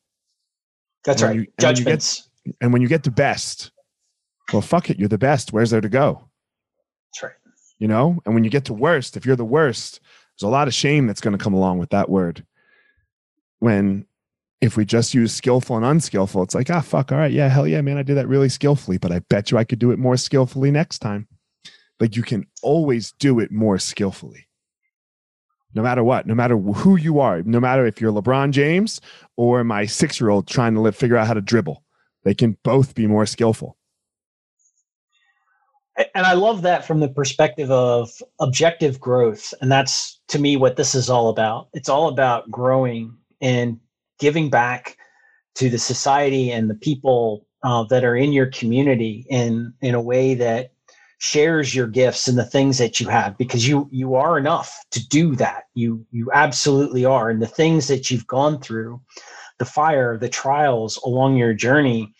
[1.05, 1.35] That's right.
[1.35, 2.29] You, Judgments.
[2.43, 3.71] And when, get, and when you get to best,
[4.51, 4.97] well, fuck it.
[4.97, 5.53] You're the best.
[5.53, 6.29] Where's there to go?
[7.13, 7.53] That's right.
[7.77, 10.01] You know, and when you get to worst, if you're the worst,
[10.39, 12.45] there's a lot of shame that's going to come along with that word.
[13.59, 14.05] When
[14.61, 17.67] if we just use skillful and unskillful, it's like, ah, fuck, all right, yeah, hell
[17.67, 19.99] yeah, man, I did that really skillfully, but I bet you I could do it
[19.99, 21.27] more skillfully next time.
[21.99, 24.47] Like you can always do it more skillfully.
[25.75, 28.99] No matter what, no matter who you are, no matter if you're LeBron James
[29.37, 31.83] or my six year old trying to live, figure out how to dribble,
[32.23, 33.77] they can both be more skillful.
[36.15, 39.53] And I love that from the perspective of objective growth.
[39.61, 41.67] And that's to me what this is all about.
[41.73, 43.79] It's all about growing and
[44.19, 44.97] giving back
[45.55, 50.01] to the society and the people uh, that are in your community in in a
[50.01, 50.71] way that
[51.17, 55.05] shares your gifts and the things that you have because you you are enough to
[55.09, 55.63] do that.
[55.73, 57.29] You you absolutely are.
[57.29, 59.01] And the things that you've gone through
[59.57, 62.13] the fire the trials along your journey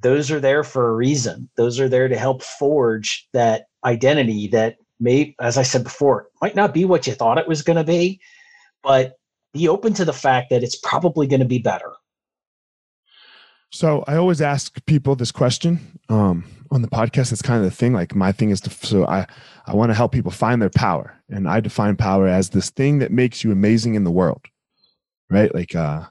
[0.00, 1.50] those are there for a reason.
[1.56, 6.56] Those are there to help forge that identity that may as i said before might
[6.56, 8.20] not be what you thought it was going to be
[8.82, 9.17] but
[9.52, 11.92] be open to the fact that it's probably going to be better.
[13.70, 17.32] So I always ask people this question um, on the podcast.
[17.32, 17.92] It's kind of the thing.
[17.92, 19.26] Like my thing is to so I
[19.66, 22.98] I want to help people find their power, and I define power as this thing
[23.00, 24.46] that makes you amazing in the world,
[25.28, 25.54] right?
[25.54, 26.04] Like uh,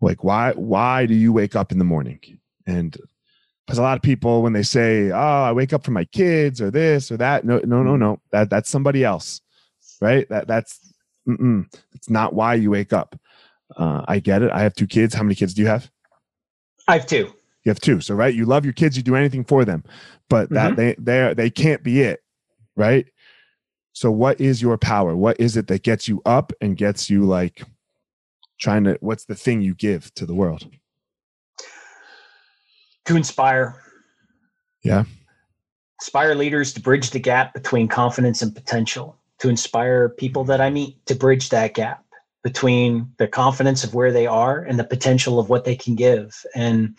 [0.00, 2.20] like why why do you wake up in the morning?
[2.68, 2.96] And
[3.66, 6.60] because a lot of people when they say, "Oh, I wake up for my kids"
[6.60, 9.40] or this or that, no, no, no, no, that that's somebody else,
[10.00, 10.28] right?
[10.28, 10.92] That that's
[11.26, 11.72] Mm-mm.
[11.92, 13.18] It's not why you wake up.
[13.76, 14.50] Uh, I get it.
[14.52, 15.14] I have two kids.
[15.14, 15.90] How many kids do you have?
[16.88, 17.32] I have two.
[17.64, 18.00] You have two.
[18.00, 18.96] So right, you love your kids.
[18.96, 19.82] You do anything for them,
[20.28, 21.04] but that mm-hmm.
[21.04, 22.22] they they they can't be it,
[22.76, 23.06] right?
[23.92, 25.16] So what is your power?
[25.16, 27.62] What is it that gets you up and gets you like
[28.60, 28.98] trying to?
[29.00, 30.68] What's the thing you give to the world?
[33.06, 33.82] To inspire.
[34.84, 35.04] Yeah.
[36.00, 40.70] Inspire leaders to bridge the gap between confidence and potential to inspire people that I
[40.70, 42.04] meet to bridge that gap
[42.42, 46.44] between the confidence of where they are and the potential of what they can give.
[46.54, 46.96] And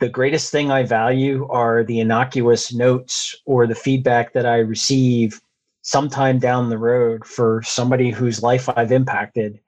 [0.00, 5.40] the greatest thing I value are the innocuous notes or the feedback that I receive
[5.82, 9.60] sometime down the road for somebody whose life I've impacted.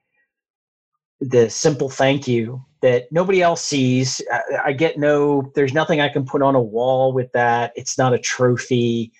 [1.21, 4.21] The simple thank you that nobody else sees.
[4.65, 7.73] I, get no, there's nothing I can put on a wall with that.
[7.77, 9.13] It's not a trophy,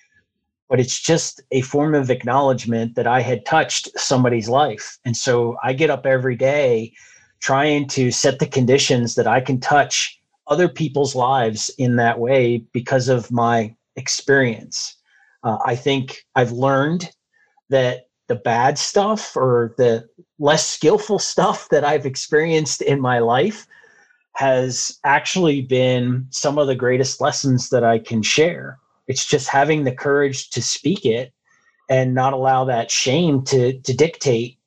[0.69, 4.99] but it's just a form of acknowledgement that I had touched somebody's life.
[5.03, 6.93] And so I get up every day
[7.39, 12.59] trying to set the conditions that I can touch other people's lives in that way
[12.71, 14.95] because of my experience.
[15.43, 17.09] Uh, I think I've learned
[17.69, 20.07] that the bad stuff or the
[20.37, 23.65] less skillful stuff that I've experienced in my life
[24.33, 28.77] has actually been some of the greatest lessons that I can share.
[29.09, 31.33] It's just having the courage to speak it
[31.89, 34.59] and not allow that shame to, to dictate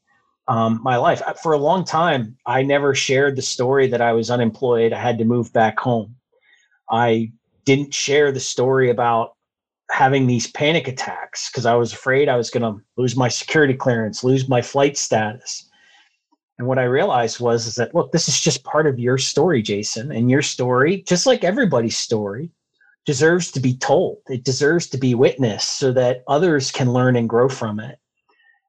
[0.49, 1.22] um, my life.
[1.40, 4.93] For a long time, I never shared the story that I was unemployed.
[4.93, 6.16] I had to move back home.
[6.90, 7.32] I
[7.64, 9.36] didn't share the story about
[9.93, 13.74] having these panic attacks because I was afraid I was going to lose my security
[13.74, 15.70] clearance, lose my flight status.
[16.59, 19.62] And what I realized was is that look, this is just part of your story,
[19.62, 22.51] Jason, and your story, just like everybody's story,
[23.05, 24.18] deserves to be told.
[24.28, 27.98] It deserves to be witnessed so that others can learn and grow from it.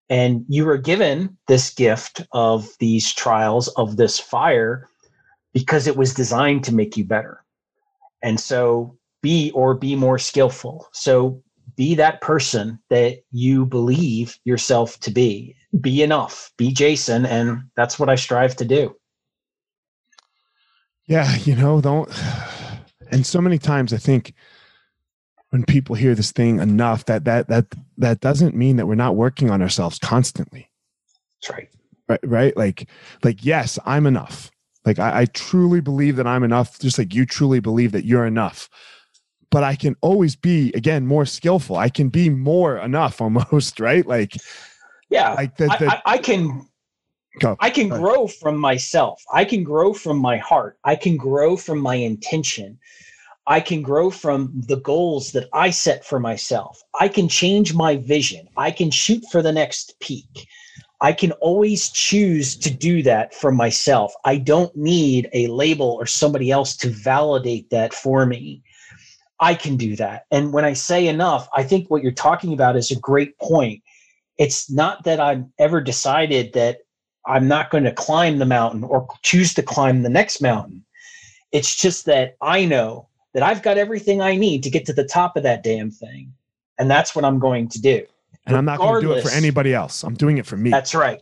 [0.10, 4.90] And you were given this gift of these trials of this fire
[5.54, 7.44] because it was designed to make you better.
[8.22, 10.88] And so be or be more skillful.
[10.92, 11.42] So
[11.76, 15.56] be that person that you believe yourself to be.
[15.80, 16.52] Be enough.
[16.58, 17.26] Be Jason.
[17.26, 18.96] And that's what I strive to do.
[21.06, 22.10] Yeah, you know, don't.
[23.14, 24.34] And so many times I think
[25.52, 29.16] when people hear this thing enough that that that that doesn't mean that we're not
[29.16, 30.70] working on ourselves constantly.
[31.42, 31.70] That's right.
[32.10, 32.58] Right, right.
[32.58, 32.90] Like,
[33.24, 34.52] like yes, I'm enough.
[34.86, 38.26] Like I, I truly believe that I'm enough, just like you truly believe that you're
[38.26, 38.70] enough
[39.54, 41.78] but I can always be again more skillful.
[41.78, 44.06] I can be more enough almost, right?
[44.06, 44.36] Like
[45.10, 46.68] yeah, like the, I, I, I, can
[47.40, 47.58] go.
[47.60, 49.24] I can grow from myself.
[49.32, 50.78] I can grow from my heart.
[50.84, 52.80] I can grow from my intention.
[53.46, 56.82] I can grow from the goals that I set for myself.
[57.00, 58.48] I can change my vision.
[58.56, 60.48] I can shoot for the next peak.
[61.02, 64.14] I can always choose to do that for myself.
[64.24, 68.64] I don't need a label or somebody else to validate that for me.
[69.38, 70.26] I can do that.
[70.32, 73.84] And when I say enough, I think what you're talking about is a great point.
[74.38, 76.78] It's not that I've ever decided that
[77.26, 80.84] I'm not going to climb the mountain or choose to climb the next mountain.
[81.52, 85.06] It's just that I know that I've got everything I need to get to the
[85.06, 86.34] top of that damn thing.
[86.78, 88.06] And that's what I'm going to do.
[88.46, 90.04] And I'm not going to do it for anybody else.
[90.04, 90.70] I'm doing it for me.
[90.70, 91.20] That's right.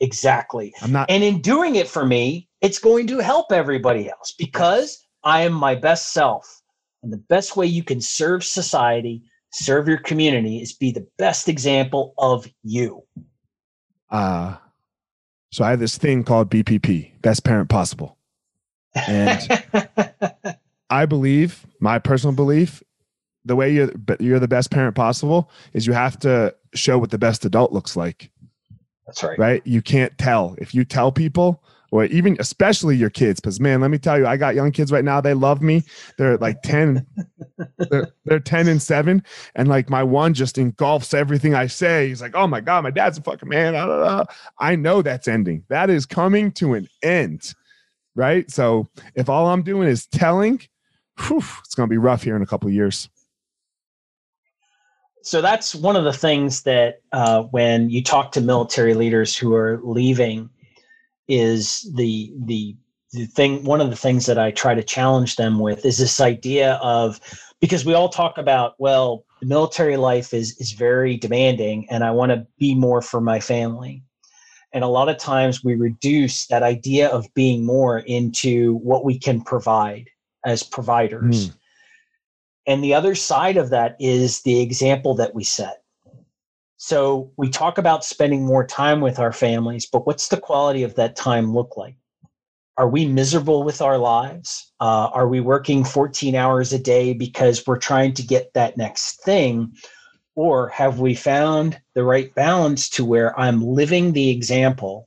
[0.00, 0.72] Exactly.
[0.82, 1.10] I'm not.
[1.10, 5.52] And in doing it for me, it's going to help everybody else because I am
[5.52, 6.62] my best self
[7.02, 9.22] and the best way you can serve society,
[9.52, 13.02] serve your community, is be the best example of you.
[14.10, 14.56] Uh,
[15.50, 18.16] so I have this thing called BPP, Best Parent Possible.
[18.94, 19.64] And
[20.90, 22.82] I believe, my personal belief,
[23.44, 27.18] the way you're, you're the best parent possible is you have to show what the
[27.18, 28.30] best adult looks like.
[29.06, 29.38] That's right.
[29.38, 29.66] Right?
[29.66, 30.54] You can't tell.
[30.58, 34.26] If you tell people, or even especially your kids because man let me tell you
[34.26, 35.82] i got young kids right now they love me.
[36.16, 37.06] They're like 10
[37.78, 39.22] they're, they're 10 and 7
[39.54, 42.08] and like my one just engulfs everything i say.
[42.08, 43.74] He's like oh my god my dad's a fucking man
[44.58, 45.64] i know that's ending.
[45.68, 47.54] That is coming to an end
[48.16, 48.50] right?
[48.50, 50.60] So if all i'm doing is telling
[51.28, 53.08] whew, it's going to be rough here in a couple years.
[55.22, 59.54] So that's one of the things that uh, when you talk to military leaders who
[59.54, 60.48] are leaving
[61.30, 62.76] is the the
[63.12, 66.20] the thing one of the things that I try to challenge them with is this
[66.20, 67.20] idea of
[67.60, 72.10] because we all talk about well the military life is is very demanding and I
[72.10, 74.02] want to be more for my family.
[74.72, 79.18] And a lot of times we reduce that idea of being more into what we
[79.18, 80.08] can provide
[80.44, 81.50] as providers.
[81.50, 81.56] Mm.
[82.66, 85.82] and the other side of that is the example that we set
[86.82, 90.94] so we talk about spending more time with our families, but what's the quality of
[90.94, 91.94] that time look like?
[92.78, 94.72] Are we miserable with our lives?
[94.80, 99.22] Uh, are we working 14 hours a day because we're trying to get that next
[99.22, 99.76] thing?
[100.36, 105.06] Or have we found the right balance to where I'm living the example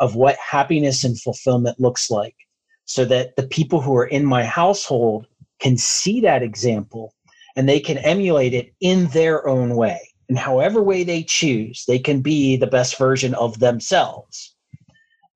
[0.00, 2.36] of what happiness and fulfillment looks like
[2.84, 5.26] so that the people who are in my household
[5.58, 7.14] can see that example
[7.56, 10.07] and they can emulate it in their own way?
[10.28, 14.54] And however way they choose, they can be the best version of themselves.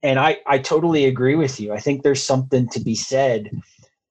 [0.02, 1.72] and I, I totally agree with you.
[1.72, 3.50] I think there's something to be said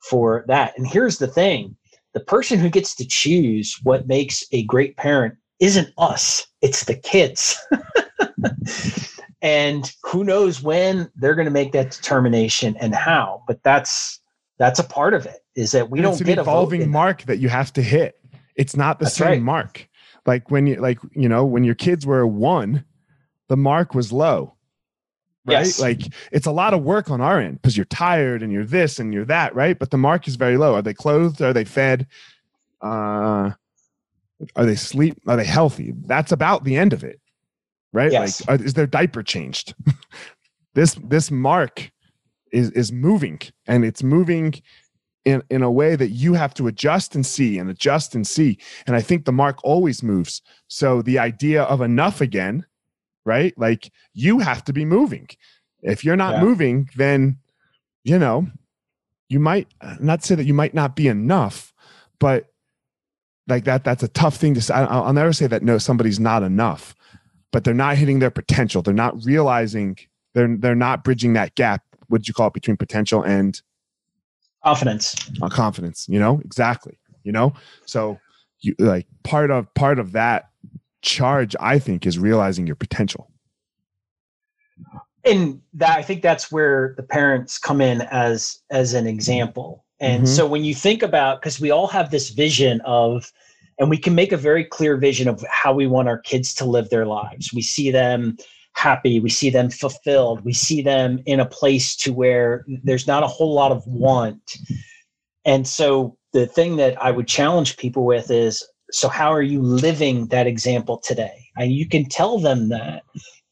[0.10, 0.78] for that.
[0.78, 1.76] And here's the thing
[2.14, 6.96] the person who gets to choose what makes a great parent isn't us, it's the
[6.96, 7.58] kids.
[9.42, 14.20] and who knows when they're going to make that determination and how, but that's
[14.58, 17.20] that's a part of it is that we and don't it's an get evolving mark
[17.20, 17.28] that.
[17.28, 18.20] that you have to hit.
[18.56, 19.42] It's not the That's same right.
[19.42, 19.88] mark.
[20.26, 22.86] Like when you like you know when your kids were one,
[23.48, 24.56] the mark was low.
[25.46, 25.66] Right?
[25.66, 25.80] Yes.
[25.80, 26.02] Like
[26.32, 29.14] it's a lot of work on our end because you're tired and you're this and
[29.14, 29.78] you're that, right?
[29.78, 30.76] But the mark is very low.
[30.76, 31.42] Are they clothed?
[31.42, 32.08] Are they fed?
[32.82, 33.52] Uh
[34.56, 35.20] are they sleep?
[35.28, 35.94] Are they healthy?
[36.06, 37.20] That's about the end of it.
[37.94, 38.12] Right?
[38.12, 38.48] Yes.
[38.48, 39.74] Like are, is their diaper changed?
[40.76, 41.92] this this mark
[42.52, 44.54] is is moving and it's moving
[45.26, 48.58] in in a way that you have to adjust and see and adjust and see.
[48.88, 50.42] And i think the mark always moves.
[50.68, 52.66] So the idea of enough again
[53.24, 53.54] right?
[53.56, 55.28] Like you have to be moving.
[55.84, 56.42] If you're not Yeah.
[56.42, 57.38] moving then
[58.04, 58.48] you know
[59.30, 59.68] you might
[60.00, 61.72] not say that you might not be enough
[62.20, 62.48] but
[63.48, 65.78] like that that's a tough thing to say I- i'll, I'll never say that no
[65.78, 66.96] somebody's not enough
[67.52, 68.82] but they're not hitting their potential.
[68.82, 69.98] They're not realizing
[70.34, 73.62] they're they're not bridging that gap what did you call it between potential and
[74.64, 75.16] confidence.
[75.42, 76.42] uh, confidence you know?
[76.46, 77.54] Exactly you know?
[77.86, 78.20] So
[78.62, 80.50] you like part of part of that
[81.02, 83.32] charge i think is realizing your potential.
[85.26, 89.86] And that i think that's where the parents come in as as an example.
[90.00, 90.28] And Mhm.
[90.28, 93.32] so when you think about because we all have this vision of
[93.80, 96.66] and we can make a very clear vision of how we want our kids to
[96.66, 97.52] live their lives.
[97.54, 98.38] We see them
[98.74, 99.20] happy.
[99.20, 100.44] We see them fulfilled.
[100.44, 104.58] We see them in a place to where there's not a whole lot of want.
[105.46, 109.62] And so the thing that i would challenge people with is so how are you
[109.62, 111.48] living that example today?
[111.58, 113.04] And you can tell them that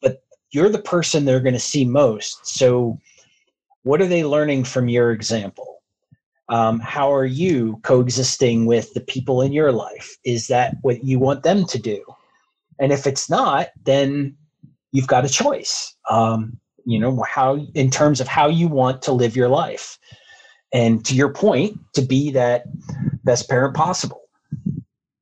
[0.02, 2.46] but you're the person they're going to see most.
[2.46, 3.00] So
[3.84, 5.82] what are they learning from your example?
[6.50, 10.18] Um, how are you coexisting with the people in your life?
[10.24, 12.04] Is that what you want them to do?
[12.80, 14.36] And if it's not then
[14.92, 16.60] you've got a choice um,
[16.90, 19.98] you know how in terms of how you want to live your life.
[20.72, 22.64] And to your point to be that
[23.24, 24.22] best parent possible.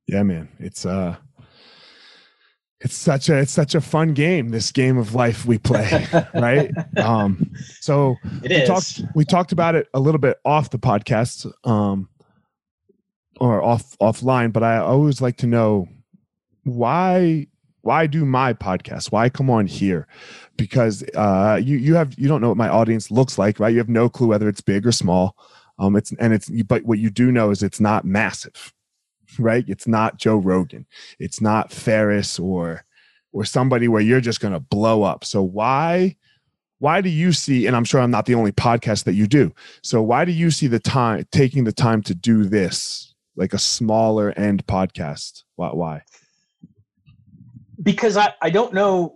[0.08, 0.50] Yeah man.
[0.60, 1.18] It's uh
[2.80, 6.72] it's such a it's such a fun game this game of life we play right?
[6.98, 7.52] Um
[7.82, 8.68] so it we is.
[8.68, 12.08] talked we talked about it a little bit off the podcast um
[13.40, 15.88] or off offline but i always like to know
[16.64, 17.46] why
[17.88, 19.14] why do my podcast?
[19.14, 20.08] Why come on here?
[20.58, 23.72] Because uh you you have you don't know what my audience looks like right?
[23.72, 25.38] You have no clue whether it's big or small.
[25.80, 28.74] Um it's and it's but what you do know is it's not massive
[29.40, 29.64] right?
[29.70, 30.86] It's not joe rogan.
[31.18, 32.84] It's not Ferriss or
[33.32, 35.24] or somebody where you're just going to blow up.
[35.24, 36.18] So why
[36.80, 39.54] why do you see and i'm sure i'm not the only podcast that you do.
[39.82, 43.60] So why do you see the time taking the time to do this like a
[43.60, 45.44] smaller end podcast?
[45.56, 46.02] Why why
[47.82, 49.16] because I, I don't know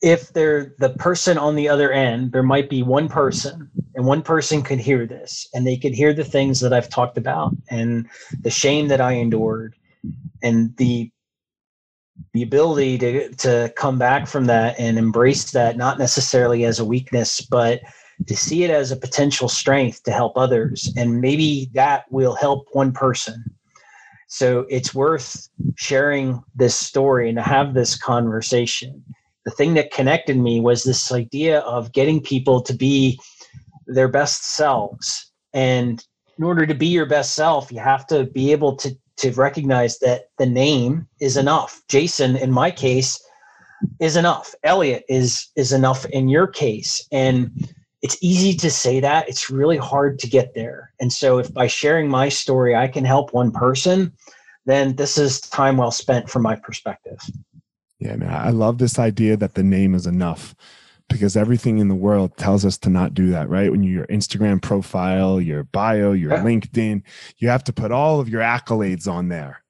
[0.00, 2.32] if they're the person on the other end.
[2.32, 6.14] There might be one person and one person could hear this and they could hear
[6.14, 8.08] the things that i've talked about and
[8.42, 9.74] the shame that i endured
[10.40, 11.10] and the
[12.32, 16.84] the ability to to come back from that and embrace that not necessarily as a
[16.84, 17.80] weakness but
[18.26, 20.92] to see it as a potential strength to help others.
[20.96, 23.44] And maybe that will help one person
[24.28, 29.02] so it's worth sharing this story and to have this conversation.
[29.46, 33.18] The thing that connected me was this idea of getting people to be
[33.86, 35.32] their best selves.
[35.54, 36.04] And
[36.36, 39.98] in order to be your best self, you have to be able to, to recognize
[40.00, 41.80] that the name is enough.
[41.88, 43.18] Jason, in my case,
[43.98, 44.54] is enough.
[44.62, 47.06] Elliot is is enough in your case.
[47.12, 47.72] And
[48.02, 49.28] it's easy to say that.
[49.28, 50.87] It's really hard to get there.
[51.00, 54.12] And so if by sharing my story I can help one person,
[54.66, 57.18] then this is time well spent from my perspective.
[58.00, 60.54] yeah man i love this idea that the name is enough
[61.08, 64.60] because everything in the world tells us to not do that right when your instagram
[64.60, 66.44] profile your bio your Yeah.
[66.44, 67.02] linkedin
[67.38, 69.62] you have to put all of your accolades on there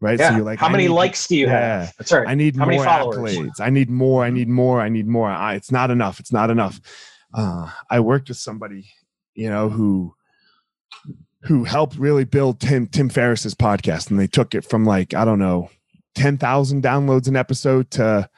[0.00, 0.28] right Yeah.
[0.30, 1.84] so you're like How I many need- likes do you yeah.
[1.84, 1.94] have?
[1.98, 2.28] That's right.
[2.28, 3.58] I need How more many accolades.
[3.60, 4.24] I need more.
[4.24, 4.80] I need more.
[4.86, 5.28] I need more.
[5.30, 6.20] I, it's not enough.
[6.20, 6.78] It's not enough.
[7.32, 8.82] Uh, I worked with somebody,
[9.34, 10.14] you know, who
[11.42, 15.24] who helped really build Tim Tim Ferriss's podcast, and they took it from like I
[15.24, 15.70] don't know,
[16.14, 18.28] ten thousand downloads an episode to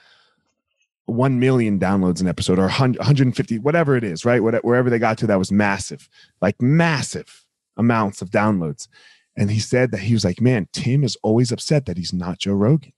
[1.07, 4.42] one million downloads an episode, or 100, 150, whatever it is, right?
[4.42, 6.09] What, wherever they got to, that was massive,
[6.42, 7.46] like massive
[7.76, 8.88] amounts of downloads.
[9.36, 12.38] And he said that he was like, man, Tim is always upset that he's not
[12.40, 12.92] Joe Rogan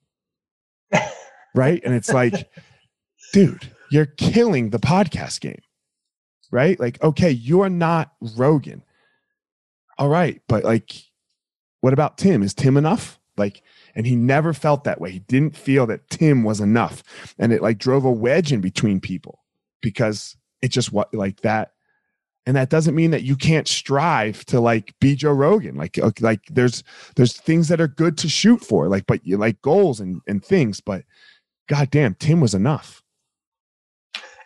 [1.55, 1.81] right?
[1.85, 2.51] And it's like,
[3.33, 5.61] dude, you're killing the podcast game,
[6.51, 6.79] right?
[6.79, 8.83] Like, okay, you're not Rogan.
[9.99, 10.93] All right, but like,
[11.81, 12.43] what about Tim?
[12.43, 13.19] Is Tim enough?
[13.37, 13.63] Like,
[13.95, 15.11] and he never felt that way.
[15.11, 17.03] He didn't feel that Tim was enough.
[17.39, 19.41] And it like drove a wedge in between people
[19.81, 21.73] because it just what like that.
[22.47, 25.77] And that doesn't mean that you can't strive to like be Joe Rogan.
[25.77, 26.83] Like, like there's
[27.17, 30.45] there's things that are good to shoot for, like, but you like goals and and
[30.45, 30.81] things.
[30.81, 31.05] But
[31.69, 33.03] goddamn, Tim was enough.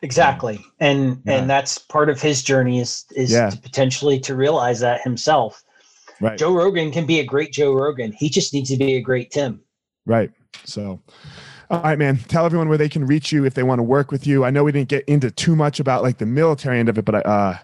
[0.03, 1.39] Exactly, and yeah.
[1.39, 3.51] and that's part of his journey is is yeah.
[3.51, 5.63] to potentially to realize that himself.
[6.21, 6.37] Right.
[6.37, 8.13] Joe Rogan can be a great Joe Rogan.
[8.13, 9.61] He just needs to be a great Tim.
[10.05, 10.31] Right.
[10.65, 11.01] So,
[11.71, 12.17] all right, man.
[12.17, 14.45] Tell everyone where they can reach you if they want to work with you.
[14.45, 17.05] I know we didn't get into too much about like the military end of it,
[17.05, 17.59] but uh,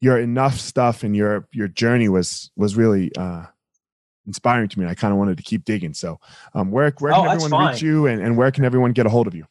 [0.00, 3.44] your enough stuff and your your journey was was really uh
[4.26, 4.86] inspiring to me.
[4.86, 5.94] I kind of wanted to keep digging.
[5.94, 6.18] So,
[6.54, 9.10] um, where where can oh, everyone reach you, and, and where can everyone get a
[9.10, 9.46] hold of you?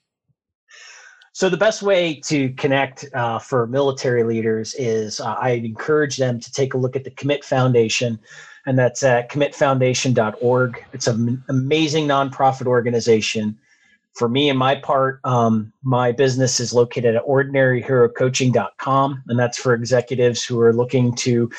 [1.36, 6.40] So the best way to connect uh, for military leaders is uh, I encourage them
[6.40, 8.20] to take a look at the Commit Foundation,
[8.68, 10.86] and that's at commitfoundation.org.
[10.94, 13.58] It's an amazing nonprofit organization.
[14.16, 19.74] For me and my part, um, my business is located at ordinaryherocoaching.com, and that's for
[19.74, 21.50] executives who are looking to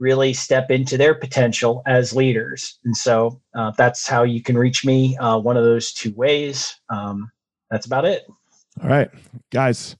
[0.00, 2.80] really step into their potential as leaders.
[2.84, 6.74] And so uh, that's how you can reach me, uh, one of those two ways.
[6.88, 7.30] Um,
[7.70, 8.26] that's about it.
[8.82, 9.10] All right,
[9.50, 9.96] guys.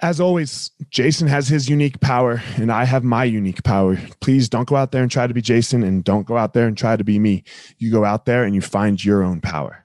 [0.00, 3.98] As always, Jason has his unique power and I have my unique power.
[4.20, 6.68] Please don't go out there and try to be Jason and don't go out there
[6.68, 7.42] and try to be me.
[7.78, 9.84] You go out there and you find your own power.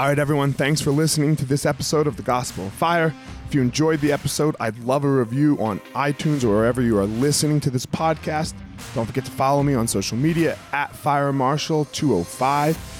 [0.00, 3.14] All right, everyone, thanks for listening to this episode of The Gospel of Fire.
[3.46, 7.06] If you enjoyed the episode, I'd love a review on iTunes or wherever you are
[7.06, 8.54] listening to this podcast.
[8.94, 12.99] Don't forget to follow me on social media at Fire Marshal 205